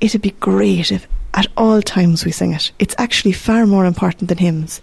[0.00, 2.72] it'd be great if at all times we sing it.
[2.78, 4.80] It's actually far more important than hymns.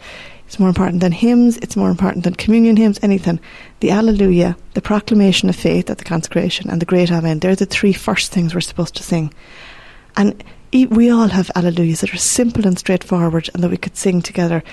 [0.47, 3.39] It's more important than hymns, it's more important than communion hymns, anything.
[3.79, 7.65] The Alleluia, the proclamation of faith at the consecration, and the Great Amen, they're the
[7.65, 9.33] three first things we're supposed to sing.
[10.15, 14.21] And we all have Alleluias that are simple and straightforward and that we could sing
[14.21, 14.63] together.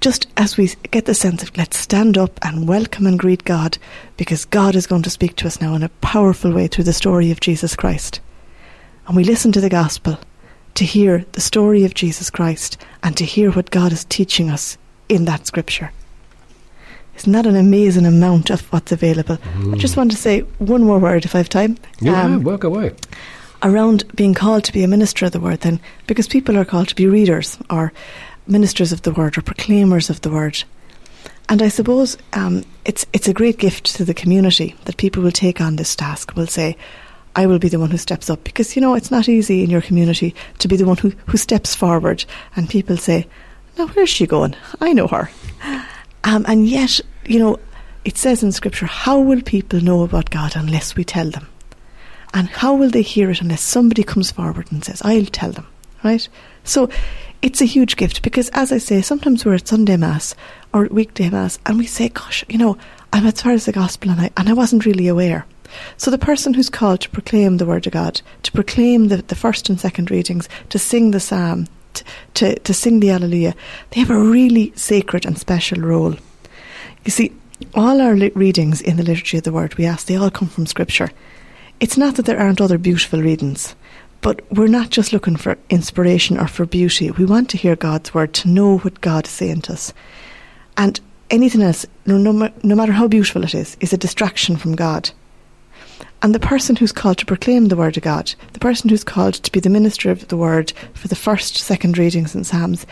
[0.00, 3.78] Just as we get the sense of let's stand up and welcome and greet God
[4.16, 6.92] because God is going to speak to us now in a powerful way through the
[6.92, 8.20] story of Jesus Christ.
[9.06, 10.18] And we listen to the gospel
[10.74, 14.76] to hear the story of Jesus Christ and to hear what God is teaching us
[15.08, 15.90] in that scripture.
[17.16, 19.38] Isn't that an amazing amount of what's available?
[19.38, 19.74] Mm.
[19.74, 21.78] I just want to say one more word if I have time.
[22.00, 22.94] Yeah, um, work away.
[23.62, 26.88] Around being called to be a minister of the word, then, because people are called
[26.88, 27.92] to be readers or
[28.46, 30.62] ministers of the word or proclaimers of the word.
[31.48, 35.32] And I suppose um, it's it's a great gift to the community that people will
[35.32, 36.34] take on this task.
[36.34, 36.76] Will say,
[37.36, 39.70] I will be the one who steps up because you know it's not easy in
[39.70, 42.24] your community to be the one who, who steps forward.
[42.56, 43.26] And people say,
[43.76, 44.56] now, where's she going?
[44.80, 45.30] I know her.
[46.24, 47.58] Um, and yet, you know,
[48.04, 51.46] it says in Scripture, how will people know about God unless we tell them?
[52.32, 55.66] And how will they hear it unless somebody comes forward and says, I'll tell them,
[56.02, 56.26] right?
[56.64, 56.88] So
[57.42, 60.34] it's a huge gift because, as I say, sometimes we're at Sunday Mass
[60.72, 62.76] or weekday Mass and we say, gosh, you know,
[63.12, 65.46] I'm as far as the gospel and I, and I wasn't really aware.
[65.96, 69.34] So the person who's called to proclaim the Word of God, to proclaim the, the
[69.34, 71.66] first and second readings, to sing the psalm,
[72.34, 73.54] to, to sing the Alleluia,
[73.90, 76.14] they have a really sacred and special role.
[77.04, 77.32] You see,
[77.74, 80.48] all our li- readings in the liturgy of the Word, we ask, they all come
[80.48, 81.10] from Scripture.
[81.80, 83.74] It's not that there aren't other beautiful readings,
[84.26, 87.12] but we're not just looking for inspiration or for beauty.
[87.12, 89.94] We want to hear God's Word, to know what God is saying to us.
[90.76, 90.98] And
[91.30, 95.10] anything else, no, no, no matter how beautiful it is, is a distraction from God.
[96.22, 99.34] And the person who's called to proclaim the Word of God, the person who's called
[99.34, 102.84] to be the minister of the Word for the first, second readings and Psalms,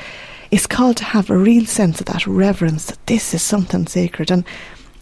[0.53, 4.31] is called to have a real sense of that reverence that this is something sacred.
[4.31, 4.45] And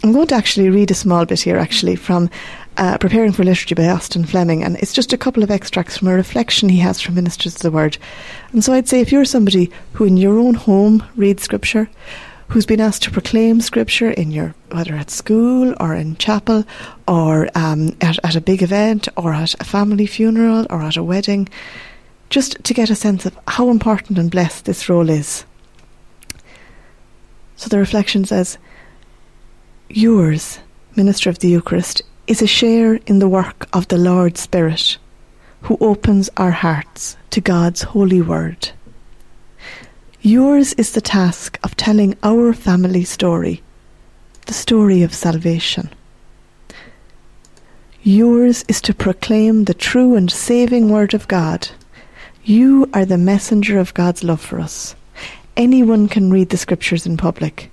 [0.03, 2.31] I'm going to actually read a small bit here, actually, from
[2.77, 6.09] uh, Preparing for Liturgy by Austin Fleming, and it's just a couple of extracts from
[6.09, 7.99] a reflection he has from Ministers of the Word.
[8.53, 11.89] And so I'd say if you're somebody who in your own home reads Scripture,
[12.49, 16.65] who's been asked to proclaim scripture in your whether at school or in chapel
[17.09, 21.03] or um, at, at a big event or at a family funeral or at a
[21.03, 21.49] wedding,
[22.29, 25.47] just to get a sense of how important and blessed this role is.
[27.57, 28.59] So the reflection says,
[29.89, 30.59] Yours,
[30.95, 32.03] Minister of the Eucharist,
[32.33, 34.97] is a share in the work of the Lord Spirit,
[35.61, 38.71] who opens our hearts to God's holy word.
[40.23, 43.63] Yours is the task of telling our family story,
[44.47, 45.91] the story of salvation.
[48.03, 51.69] Yours is to proclaim the true and saving word of God.
[52.45, 54.97] You are the messenger of God's love for us.
[55.55, 57.71] Anyone can read the scriptures in public.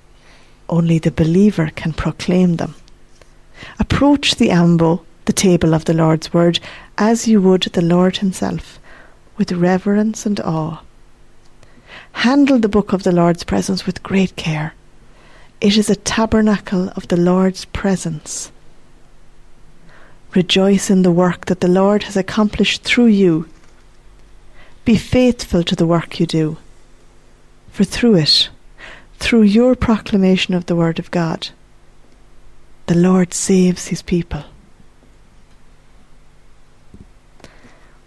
[0.68, 2.76] Only the believer can proclaim them.
[3.80, 6.60] Approach the ambo, the table of the Lord's word,
[6.97, 8.80] as you would the Lord himself,
[9.38, 10.82] with reverence and awe.
[12.14, 14.74] Handle the book of the Lord's presence with great care.
[15.62, 18.51] It is a tabernacle of the Lord's presence.
[20.36, 23.49] Rejoice in the work that the Lord has accomplished through you.
[24.86, 26.57] Be faithful to the work you do,
[27.72, 28.49] for through it,
[29.18, 31.49] through your proclamation of the Word of God,
[32.90, 34.44] the Lord saves his people.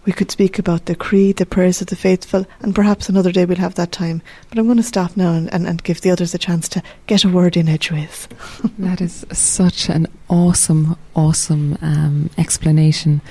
[0.03, 3.45] We could speak about the creed, the prayers of the faithful, and perhaps another day
[3.45, 4.21] we'll have that time.
[4.49, 6.83] But I'm going to stop now and, and, and give the others a chance to
[7.07, 8.27] get a word in edgeways.
[8.77, 13.21] that is such an awesome, awesome um, explanation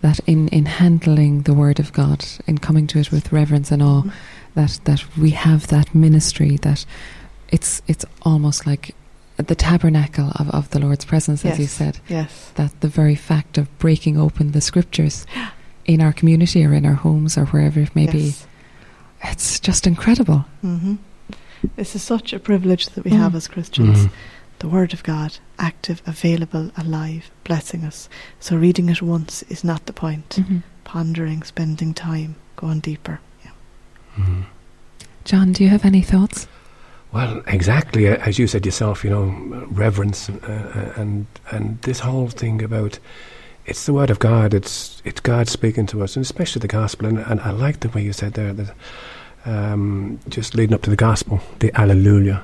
[0.00, 3.82] that in, in handling the Word of God, in coming to it with reverence and
[3.82, 4.10] awe, mm-hmm.
[4.54, 6.86] that, that we have that ministry, that
[7.50, 8.94] it's, it's almost like
[9.36, 11.54] the tabernacle of, of the Lord's presence, yes.
[11.54, 11.98] as you said.
[12.08, 12.50] Yes.
[12.54, 15.26] That the very fact of breaking open the scriptures
[15.84, 18.12] in our community or in our homes or wherever it may yes.
[18.12, 18.34] be.
[19.24, 20.44] It's just incredible.
[20.64, 20.96] Mm-hmm.
[21.76, 23.18] This is such a privilege that we mm.
[23.18, 24.06] have as Christians.
[24.06, 24.10] Mm.
[24.58, 28.08] The Word of God, active, available, alive, blessing us.
[28.40, 30.30] So reading it once is not the point.
[30.30, 30.58] Mm-hmm.
[30.84, 33.20] Pondering, spending time, going deeper.
[33.44, 33.50] Yeah.
[34.16, 34.44] Mm.
[35.24, 36.48] John, do you have any thoughts?
[37.12, 42.62] Well, exactly as you said yourself, you know, reverence uh, and and this whole thing
[42.62, 42.98] about
[43.66, 44.54] it's the word of God.
[44.54, 47.06] It's it's God speaking to us, and especially the gospel.
[47.06, 48.74] And, and I like the way you said there that
[49.44, 52.42] um, just leading up to the gospel, the Alleluia.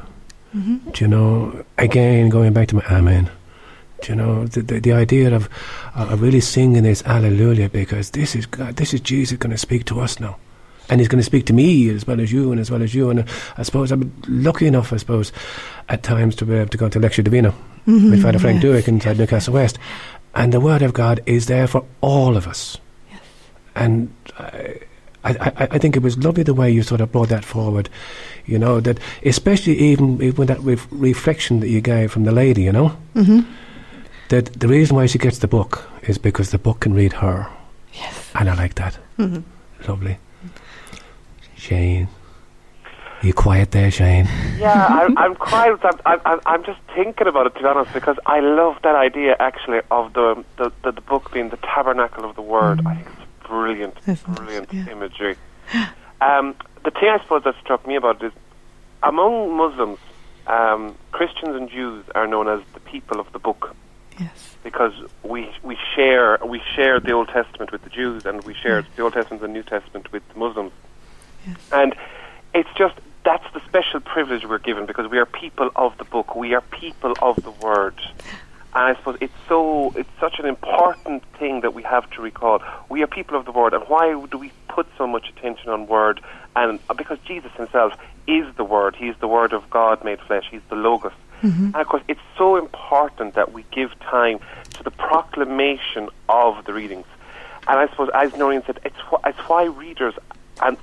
[0.55, 0.91] Mm-hmm.
[0.91, 1.64] Do you know?
[1.79, 3.31] Again, going back to my Amen.
[4.03, 5.49] Do you know the the, the idea of
[5.95, 9.87] uh, really singing this Alleluia because this is God, this is Jesus going to speak
[9.87, 10.37] to us now.
[10.91, 12.95] And he's going to speak to me as well as you, and as well as
[12.95, 13.11] you.
[13.11, 13.24] And uh,
[13.57, 15.32] I suppose I'm lucky enough, I suppose,
[15.89, 17.53] at times to be able to go to Lectio Divina
[17.86, 18.11] mm-hmm.
[18.11, 18.64] with Father Frank yes.
[18.64, 19.78] Duick inside Newcastle West.
[20.34, 22.78] And the Word of God is there for all of us.
[23.11, 23.20] Yes.
[23.74, 24.78] And I,
[25.24, 27.89] I, I, think it was lovely the way you sort of brought that forward.
[28.47, 32.32] You know, that especially even, even with that ref- reflection that you gave from the
[32.32, 33.41] lady, you know, mm-hmm.
[34.28, 37.47] that the reason why she gets the book is because the book can read her.
[37.93, 38.30] Yes.
[38.34, 38.99] And I like that.
[39.18, 39.91] Mm-hmm.
[39.91, 40.18] Lovely.
[41.59, 42.09] Shane.
[43.23, 44.29] Are you quiet there, Shane?
[44.59, 45.79] Yeah, I'm, I'm quiet.
[46.05, 49.37] I'm, I'm, I'm just thinking about it to be honest, because I love that idea
[49.39, 52.79] actually of the the, the, the book being the tabernacle of the Word.
[52.81, 52.87] Mm.
[52.89, 54.35] I think it's brilliant, Isn't it?
[54.37, 54.89] brilliant Yeah.
[54.91, 55.37] imagery.
[56.21, 58.33] Um, the thing I suppose that struck me about it is,
[59.05, 59.99] among Muslims,
[60.49, 63.77] um, Christians and Jews are known as the people of the book
[64.19, 64.57] Yes.
[64.65, 64.93] because
[65.23, 68.87] we we share we share the Old Testament with the Jews and we share Mm.
[68.97, 70.73] the Old Testament and the New Testament with the Muslims.
[71.47, 71.57] Yes.
[71.72, 71.95] And
[72.55, 76.34] it's just that's the special privilege we're given because we are people of the book.
[76.34, 78.01] We are people of the word.
[78.74, 82.62] And I suppose it's so it's such an important thing that we have to recall.
[82.89, 85.86] We are people of the word, and why do we put so much attention on
[85.86, 86.20] word?
[86.55, 87.95] And uh, because Jesus Himself
[88.26, 88.95] is the word.
[88.97, 90.45] He's the word of God made flesh.
[90.51, 91.12] He's the logos.
[91.43, 91.66] Mm-hmm.
[91.66, 94.41] And of course, it's so important that we give time
[94.74, 97.07] to the proclamation of the readings.
[97.66, 100.14] And I suppose, as Noreen said, it's, wh- it's why readers
[100.61, 100.77] and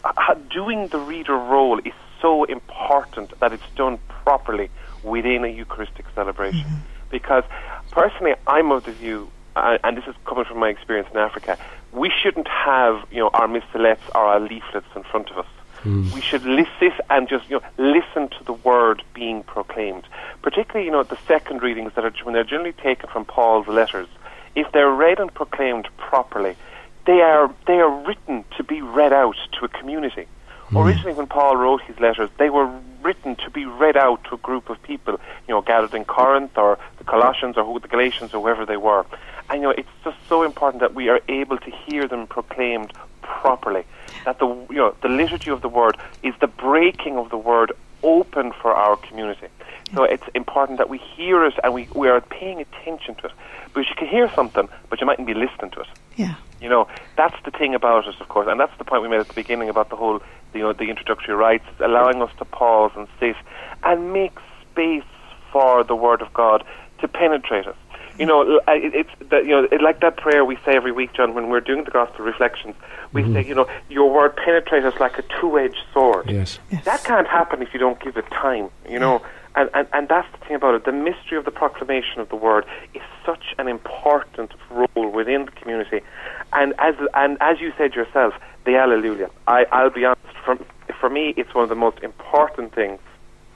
[0.50, 4.70] doing the reader role is so important that it's done properly
[5.04, 6.62] within a Eucharistic celebration.
[6.62, 7.10] Mm-hmm.
[7.12, 7.44] Because
[7.92, 11.58] personally, I'm of the view, uh, and this is coming from my experience in Africa,
[11.92, 15.48] we shouldn't have you know our missalettes or our leaflets in front of us.
[15.86, 20.08] We should listen and just you know listen to the word being proclaimed.
[20.42, 24.08] Particularly, you know, the second readings that are when they're generally taken from Paul's letters.
[24.56, 26.56] If they're read and proclaimed properly,
[27.06, 30.28] they are they are written to be read out to a community.
[30.76, 31.20] Originally, hmm.
[31.20, 32.68] when Paul wrote his letters, they were
[33.04, 36.58] written to be read out to a group of people, you know, gathered in Corinth
[36.58, 39.06] or the Colossians or who, the Galatians or whoever they were.
[39.50, 42.92] And you know, it's just so important that we are able to hear them proclaimed
[43.22, 43.84] properly.
[44.26, 47.72] That the you know the liturgy of the word is the breaking of the word
[48.02, 49.48] open for our community.
[49.94, 53.32] So it's important that we hear it and we, we are paying attention to it.
[53.74, 55.88] Because you can hear something, but you mightn't be listening to it.
[56.16, 56.36] Yeah.
[56.62, 59.20] You know, that's the thing about it, of course, and that's the point we made
[59.20, 60.22] at the beginning about the whole,
[60.54, 63.36] you know, the introductory rites, allowing us to pause and sit
[63.84, 64.38] and make
[64.72, 65.04] space
[65.52, 66.64] for the Word of God
[67.02, 67.76] to penetrate us.
[68.18, 70.94] You know, l- it- it's that, you know, it, like that prayer we say every
[70.94, 72.76] week, John, when we're doing the gospel reflections.
[73.12, 73.34] We mm-hmm.
[73.34, 76.30] say, you know, your word penetrates us like a two-edged sword.
[76.30, 76.60] Yes.
[76.72, 76.86] Yes.
[76.86, 79.22] That can't happen if you don't give it time, you know.
[79.56, 80.84] And, and, and that's the thing about it.
[80.86, 85.52] The mystery of the proclamation of the word is such an important role within the
[85.52, 86.02] community.
[86.54, 88.34] And as, and as you said yourself,
[88.66, 89.30] the Alleluia.
[89.48, 90.58] I, I'll be honest, for,
[91.00, 93.00] for me, it's one of the most important things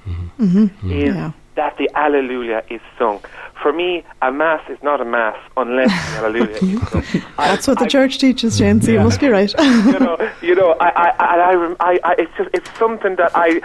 [0.08, 0.90] Mm-hmm.
[0.90, 1.32] is Yeah.
[1.56, 3.20] that the Alleluia is sung.
[3.62, 7.04] For me, a Mass is not a Mass unless the Alleluia is sung.
[7.38, 9.54] I- That's what the I- church teaches, Jane, so you must be right.
[9.60, 13.32] you know, you know, I, I, I, I, I, I it's just, it's something that
[13.36, 13.60] I,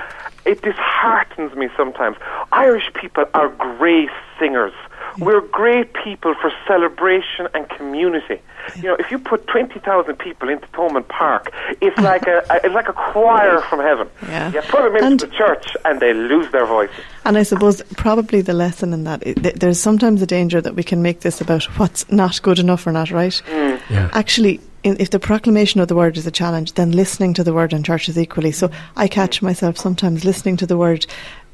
[0.45, 2.17] it disheartens me sometimes.
[2.53, 4.73] Irish people are great singers.
[5.19, 8.41] We're great people for celebration and community.
[8.77, 12.57] You know, if you put twenty thousand people into Thomond Park, it's like a, a
[12.65, 14.09] it's like a choir from heaven.
[14.23, 14.53] Yeah.
[14.53, 16.91] You put them into And- the church, and they lose their voice.
[17.25, 20.83] And I suppose probably the lesson in that, th- there's sometimes a danger that we
[20.83, 23.41] can make this about what's not good enough or not right.
[23.47, 23.81] Mm.
[23.91, 24.11] Yeah.
[24.15, 27.53] Actually, in, if the proclamation of the word is a challenge, then listening to the
[27.55, 28.53] word in church is equally.
[28.53, 31.07] So I catch myself sometimes listening to the word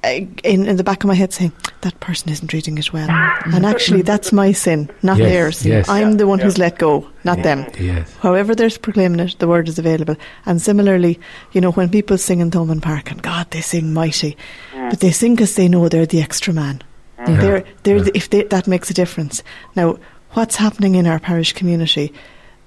[0.03, 0.09] uh,
[0.45, 1.53] in, in the back of my head saying,
[1.83, 3.09] that person isn't reading it well.
[3.45, 5.67] and actually, that's my sin, not Yes, theirs.
[5.67, 5.89] yes.
[5.89, 6.47] I'm the one Yeah.
[6.47, 7.67] who's let go, not them.
[7.79, 8.11] Yes.
[8.21, 10.17] However, they're proclaiming it, the word is available.
[10.47, 11.21] And similarly,
[11.53, 14.37] you know, when people sing in Thomond Park, and God, they sing mighty,
[14.73, 16.83] but they sing because they know they're the extra man.
[17.19, 17.37] Yeah.
[17.41, 18.03] They're, they're Yeah.
[18.05, 19.43] the, if they, that makes a difference.
[19.77, 19.99] Now,
[20.31, 22.13] what's happening in our parish community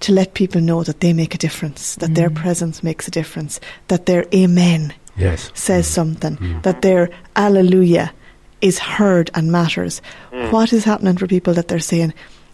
[0.04, 2.36] to let people know that they make a difference, that their mm.
[2.36, 5.51] presence makes a difference, that their amen Yes.
[5.54, 5.91] says mm.
[5.91, 6.64] something, mm.
[6.64, 8.12] that their alleluia
[8.62, 10.01] is heard and matters.
[10.32, 12.14] What is happening for people that they're saying,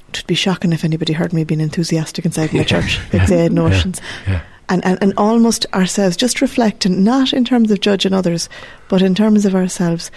[0.09, 2.99] it would be shocking if anybody heard me being enthusiastic inside my church.
[3.11, 4.01] They'd say had notions.
[4.27, 4.41] Yeah.
[4.67, 8.49] And, and, and almost ourselves, just reflecting, not in terms of judging others,
[8.87, 10.11] but in terms of ourselves.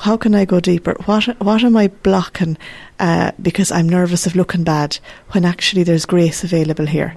[0.00, 0.94] How can I go deeper?
[1.06, 2.56] What what am I blocking
[2.98, 4.98] uh, because I'm nervous of looking bad
[5.30, 7.16] when actually there's grace available here?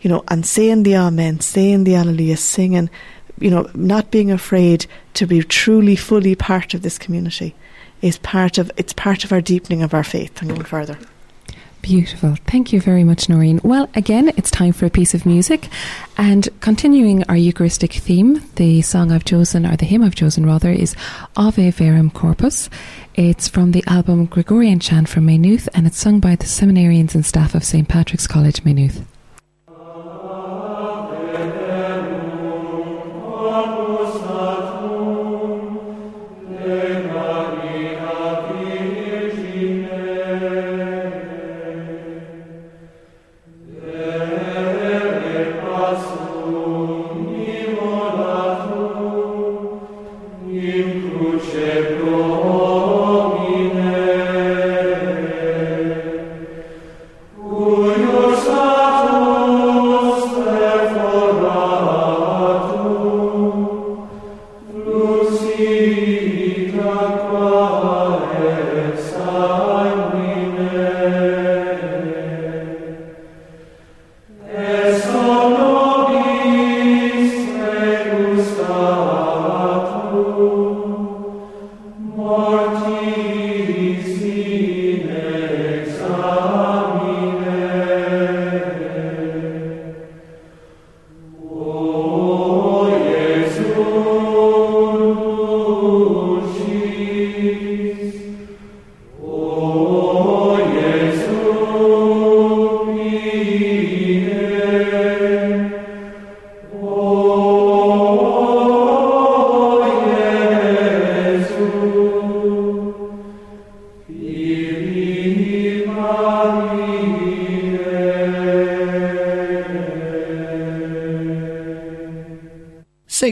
[0.00, 2.90] You know, and saying the Amen, saying the Alleluia, singing,
[3.38, 7.54] you know, not being afraid to be truly, fully part of this community
[8.02, 10.98] is part of it's part of our deepening of our faith and going further.
[11.84, 12.36] Beautiful.
[12.46, 13.60] Thank you very much, Noreen.
[13.62, 15.68] Well, again, it's time for a piece of music.
[16.16, 20.70] And continuing our Eucharistic theme, the song I've chosen, or the hymn I've chosen rather,
[20.70, 20.96] is
[21.36, 22.70] Ave Verum Corpus.
[23.14, 27.26] It's from the album Gregorian Chant from Maynooth, and it's sung by the seminarians and
[27.26, 27.86] staff of St.
[27.86, 29.04] Patrick's College, Maynooth.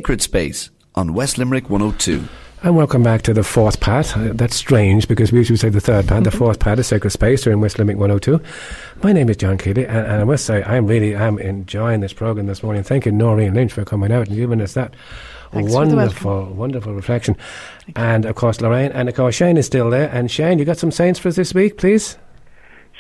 [0.03, 2.25] Sacred Space on West Limerick 102.
[2.65, 4.17] And welcome back to the fourth part.
[4.17, 6.25] Uh, that's strange because we usually say the third part.
[6.25, 8.41] The fourth part is Sacred Space here in West Limerick 102.
[9.05, 12.13] My name is John Keeley, and, and I must say I'm really am enjoying this
[12.13, 12.83] program this morning.
[12.83, 14.93] Thank you, Noreen Lynch, for coming out and giving us that
[15.53, 17.37] Thanks wonderful, wonderful reflection.
[17.95, 20.11] And of course, Lorraine, and of course, Shane is still there.
[20.11, 22.19] And Shane, you got some saints for us this week, please?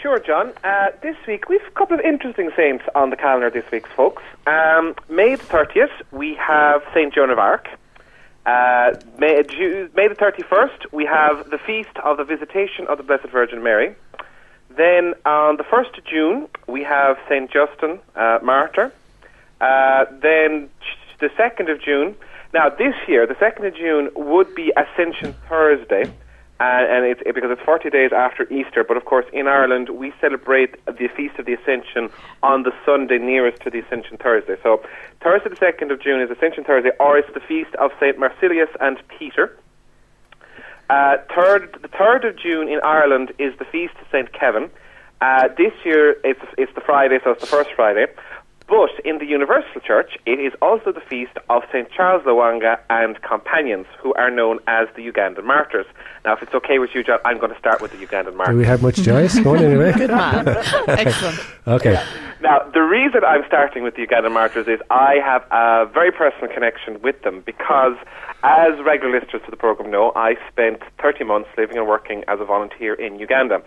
[0.02, 0.52] Sure, John.
[0.64, 4.24] Uh, this week we've a couple of interesting saints on the calendar this week, folks.
[4.48, 7.68] Um, May the 30th, we have Saint Joan of Arc.
[8.44, 9.36] Uh, May,
[9.94, 13.94] May the 31st, we have the feast of the Visitation of the Blessed Virgin Mary.
[14.76, 18.92] Then on the 1st of June, we have Saint Justin, uh, martyr.
[19.60, 20.68] Uh, then
[21.20, 22.16] the 2nd of June.
[22.52, 26.12] Now, this year, the 2nd of June would be Ascension Thursday.
[26.62, 28.84] And it's it, because it's 40 days after Easter.
[28.84, 32.10] But of course, in Ireland, we celebrate the Feast of the Ascension
[32.42, 34.56] on the Sunday nearest to the Ascension Thursday.
[34.62, 34.82] So,
[35.20, 38.18] Thursday the 2nd of June is Ascension Thursday, or it's the Feast of St.
[38.18, 39.58] Marcellinus and Peter.
[40.88, 44.32] Uh, third, the 3rd of June in Ireland is the Feast of St.
[44.32, 44.70] Kevin.
[45.20, 48.06] Uh, this year, it's, it's the Friday, so it's the first Friday.
[48.68, 51.90] But in the Universal Church, it is also the feast of St.
[51.90, 55.86] Charles Lwanga and companions, who are known as the Ugandan martyrs.
[56.24, 58.54] Now, if it's okay with you, John, I'm going to start with the Ugandan martyrs.
[58.54, 59.38] Do we have much choice?
[59.38, 59.92] Go on anyway.
[59.92, 60.48] Good man.
[60.88, 61.40] Excellent.
[61.66, 62.02] Okay.
[62.40, 66.52] Now, the reason I'm starting with the Ugandan martyrs is I have a very personal
[66.52, 67.96] connection with them because,
[68.42, 72.40] as regular listeners to the program know, I spent 30 months living and working as
[72.40, 73.62] a volunteer in Uganda.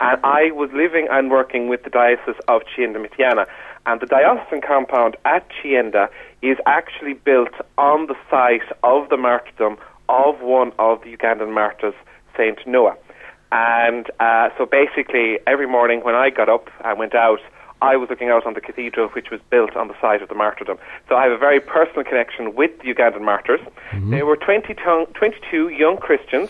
[0.00, 3.46] And I was living and working with the Diocese of Kiyinda Mityana.
[3.86, 6.08] And the diocesan compound at Kiyinda
[6.42, 9.76] is actually built on the site of the martyrdom
[10.08, 11.94] of one of the Ugandan martyrs,
[12.36, 12.96] Saint Noah.
[13.52, 17.40] And uh, so basically, every morning when I got up and went out,
[17.82, 20.34] I was looking out on the cathedral, which was built on the site of the
[20.34, 20.78] martyrdom.
[21.08, 23.60] So I have a very personal connection with the Ugandan martyrs.
[24.10, 26.48] They were 20 ton- 22 young Christians.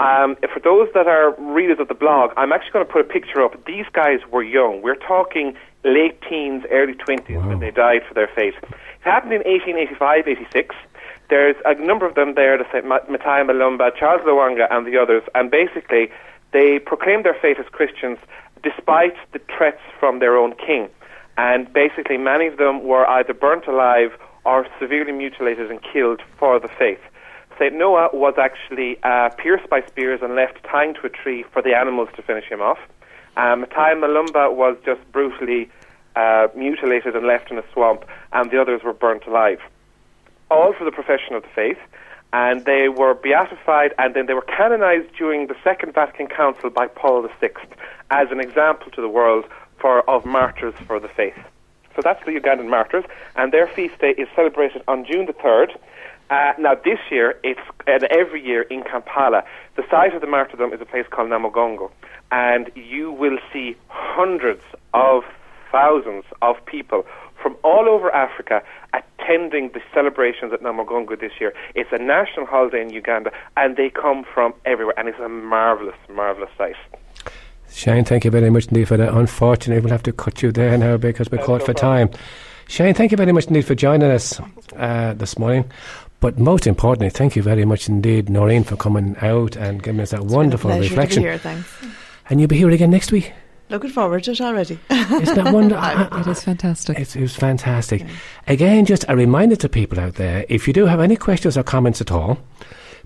[0.00, 3.08] Um, for those that are readers of the blog, I'm actually going to put a
[3.08, 3.66] picture up.
[3.66, 4.80] These guys were young.
[4.80, 8.54] We're talking late teens, early 20s when they died for their faith.
[8.62, 10.74] It happened in 1885, 86.
[11.28, 12.86] There's a number of them there, the St.
[12.86, 16.10] Ma- Matai Malumba, Charles Lwanga, and the others, and basically
[16.52, 18.18] they proclaimed their faith as Christians
[18.62, 20.88] despite the threats from their own king.
[21.36, 24.12] And basically, many of them were either burnt alive
[24.44, 27.00] or severely mutilated and killed for the faith.
[27.60, 27.74] St.
[27.74, 31.76] Noah was actually uh, pierced by spears and left tied to a tree for the
[31.76, 32.78] animals to finish him off.
[33.36, 35.68] Um, Malumba was just brutally
[36.16, 39.60] uh, mutilated and left in a swamp, and the others were burnt alive.
[40.50, 41.78] All for the profession of the faith,
[42.32, 46.86] and they were beatified and then they were canonized during the Second Vatican Council by
[46.86, 47.50] Paul VI
[48.10, 49.44] as an example to the world
[49.78, 51.36] for of martyrs for the faith.
[51.94, 53.04] So that's the Ugandan martyrs,
[53.36, 55.76] and their feast day is celebrated on June the 3rd.
[56.30, 59.42] Uh, now, this year, it's and every year in Kampala.
[59.76, 61.90] The site of the martyrdom is a place called Namugongo,
[62.30, 64.62] and you will see hundreds
[64.94, 65.24] of
[65.72, 67.04] thousands of people
[67.42, 68.62] from all over Africa
[68.92, 71.52] attending the celebrations at Namugongo this year.
[71.74, 75.96] It's a national holiday in Uganda, and they come from everywhere, and it's a marvelous,
[76.08, 76.76] marvelous sight.
[77.72, 79.12] Shane, thank you very much indeed for that.
[79.14, 82.08] Unfortunately, we'll have to cut you there now because we're That's caught no for problem.
[82.08, 82.20] time.
[82.68, 84.40] Shane, thank you very much indeed for joining us
[84.76, 85.64] uh, this morning.
[86.20, 90.10] But most importantly, thank you very much indeed, Noreen, for coming out and giving us
[90.10, 91.22] that wonderful It's been a pleasure reflection.
[91.22, 91.68] To be here, thanks.
[92.28, 93.32] And you'll be here again next week.
[93.70, 94.78] Looking forward to it already.
[94.90, 96.18] Isn't that wonderful?
[96.20, 96.98] It is fantastic.
[96.98, 98.04] It's, it was fantastic.
[98.48, 101.62] Again, just a reminder to people out there if you do have any questions or
[101.62, 102.38] comments at all,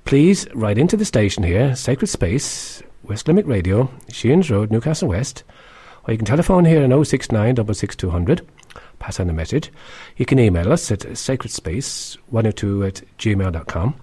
[0.06, 5.44] please write into the station here, Sacred Space, West Limerick Radio, Sheehan's Road, Newcastle West,
[6.08, 8.46] or you can telephone here on 069 66200,
[9.04, 9.70] pass on a message.
[10.16, 13.94] You can email us at sacredspace102 at gmail.com.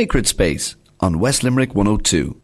[0.00, 2.40] Sacred Space on West Limerick 102.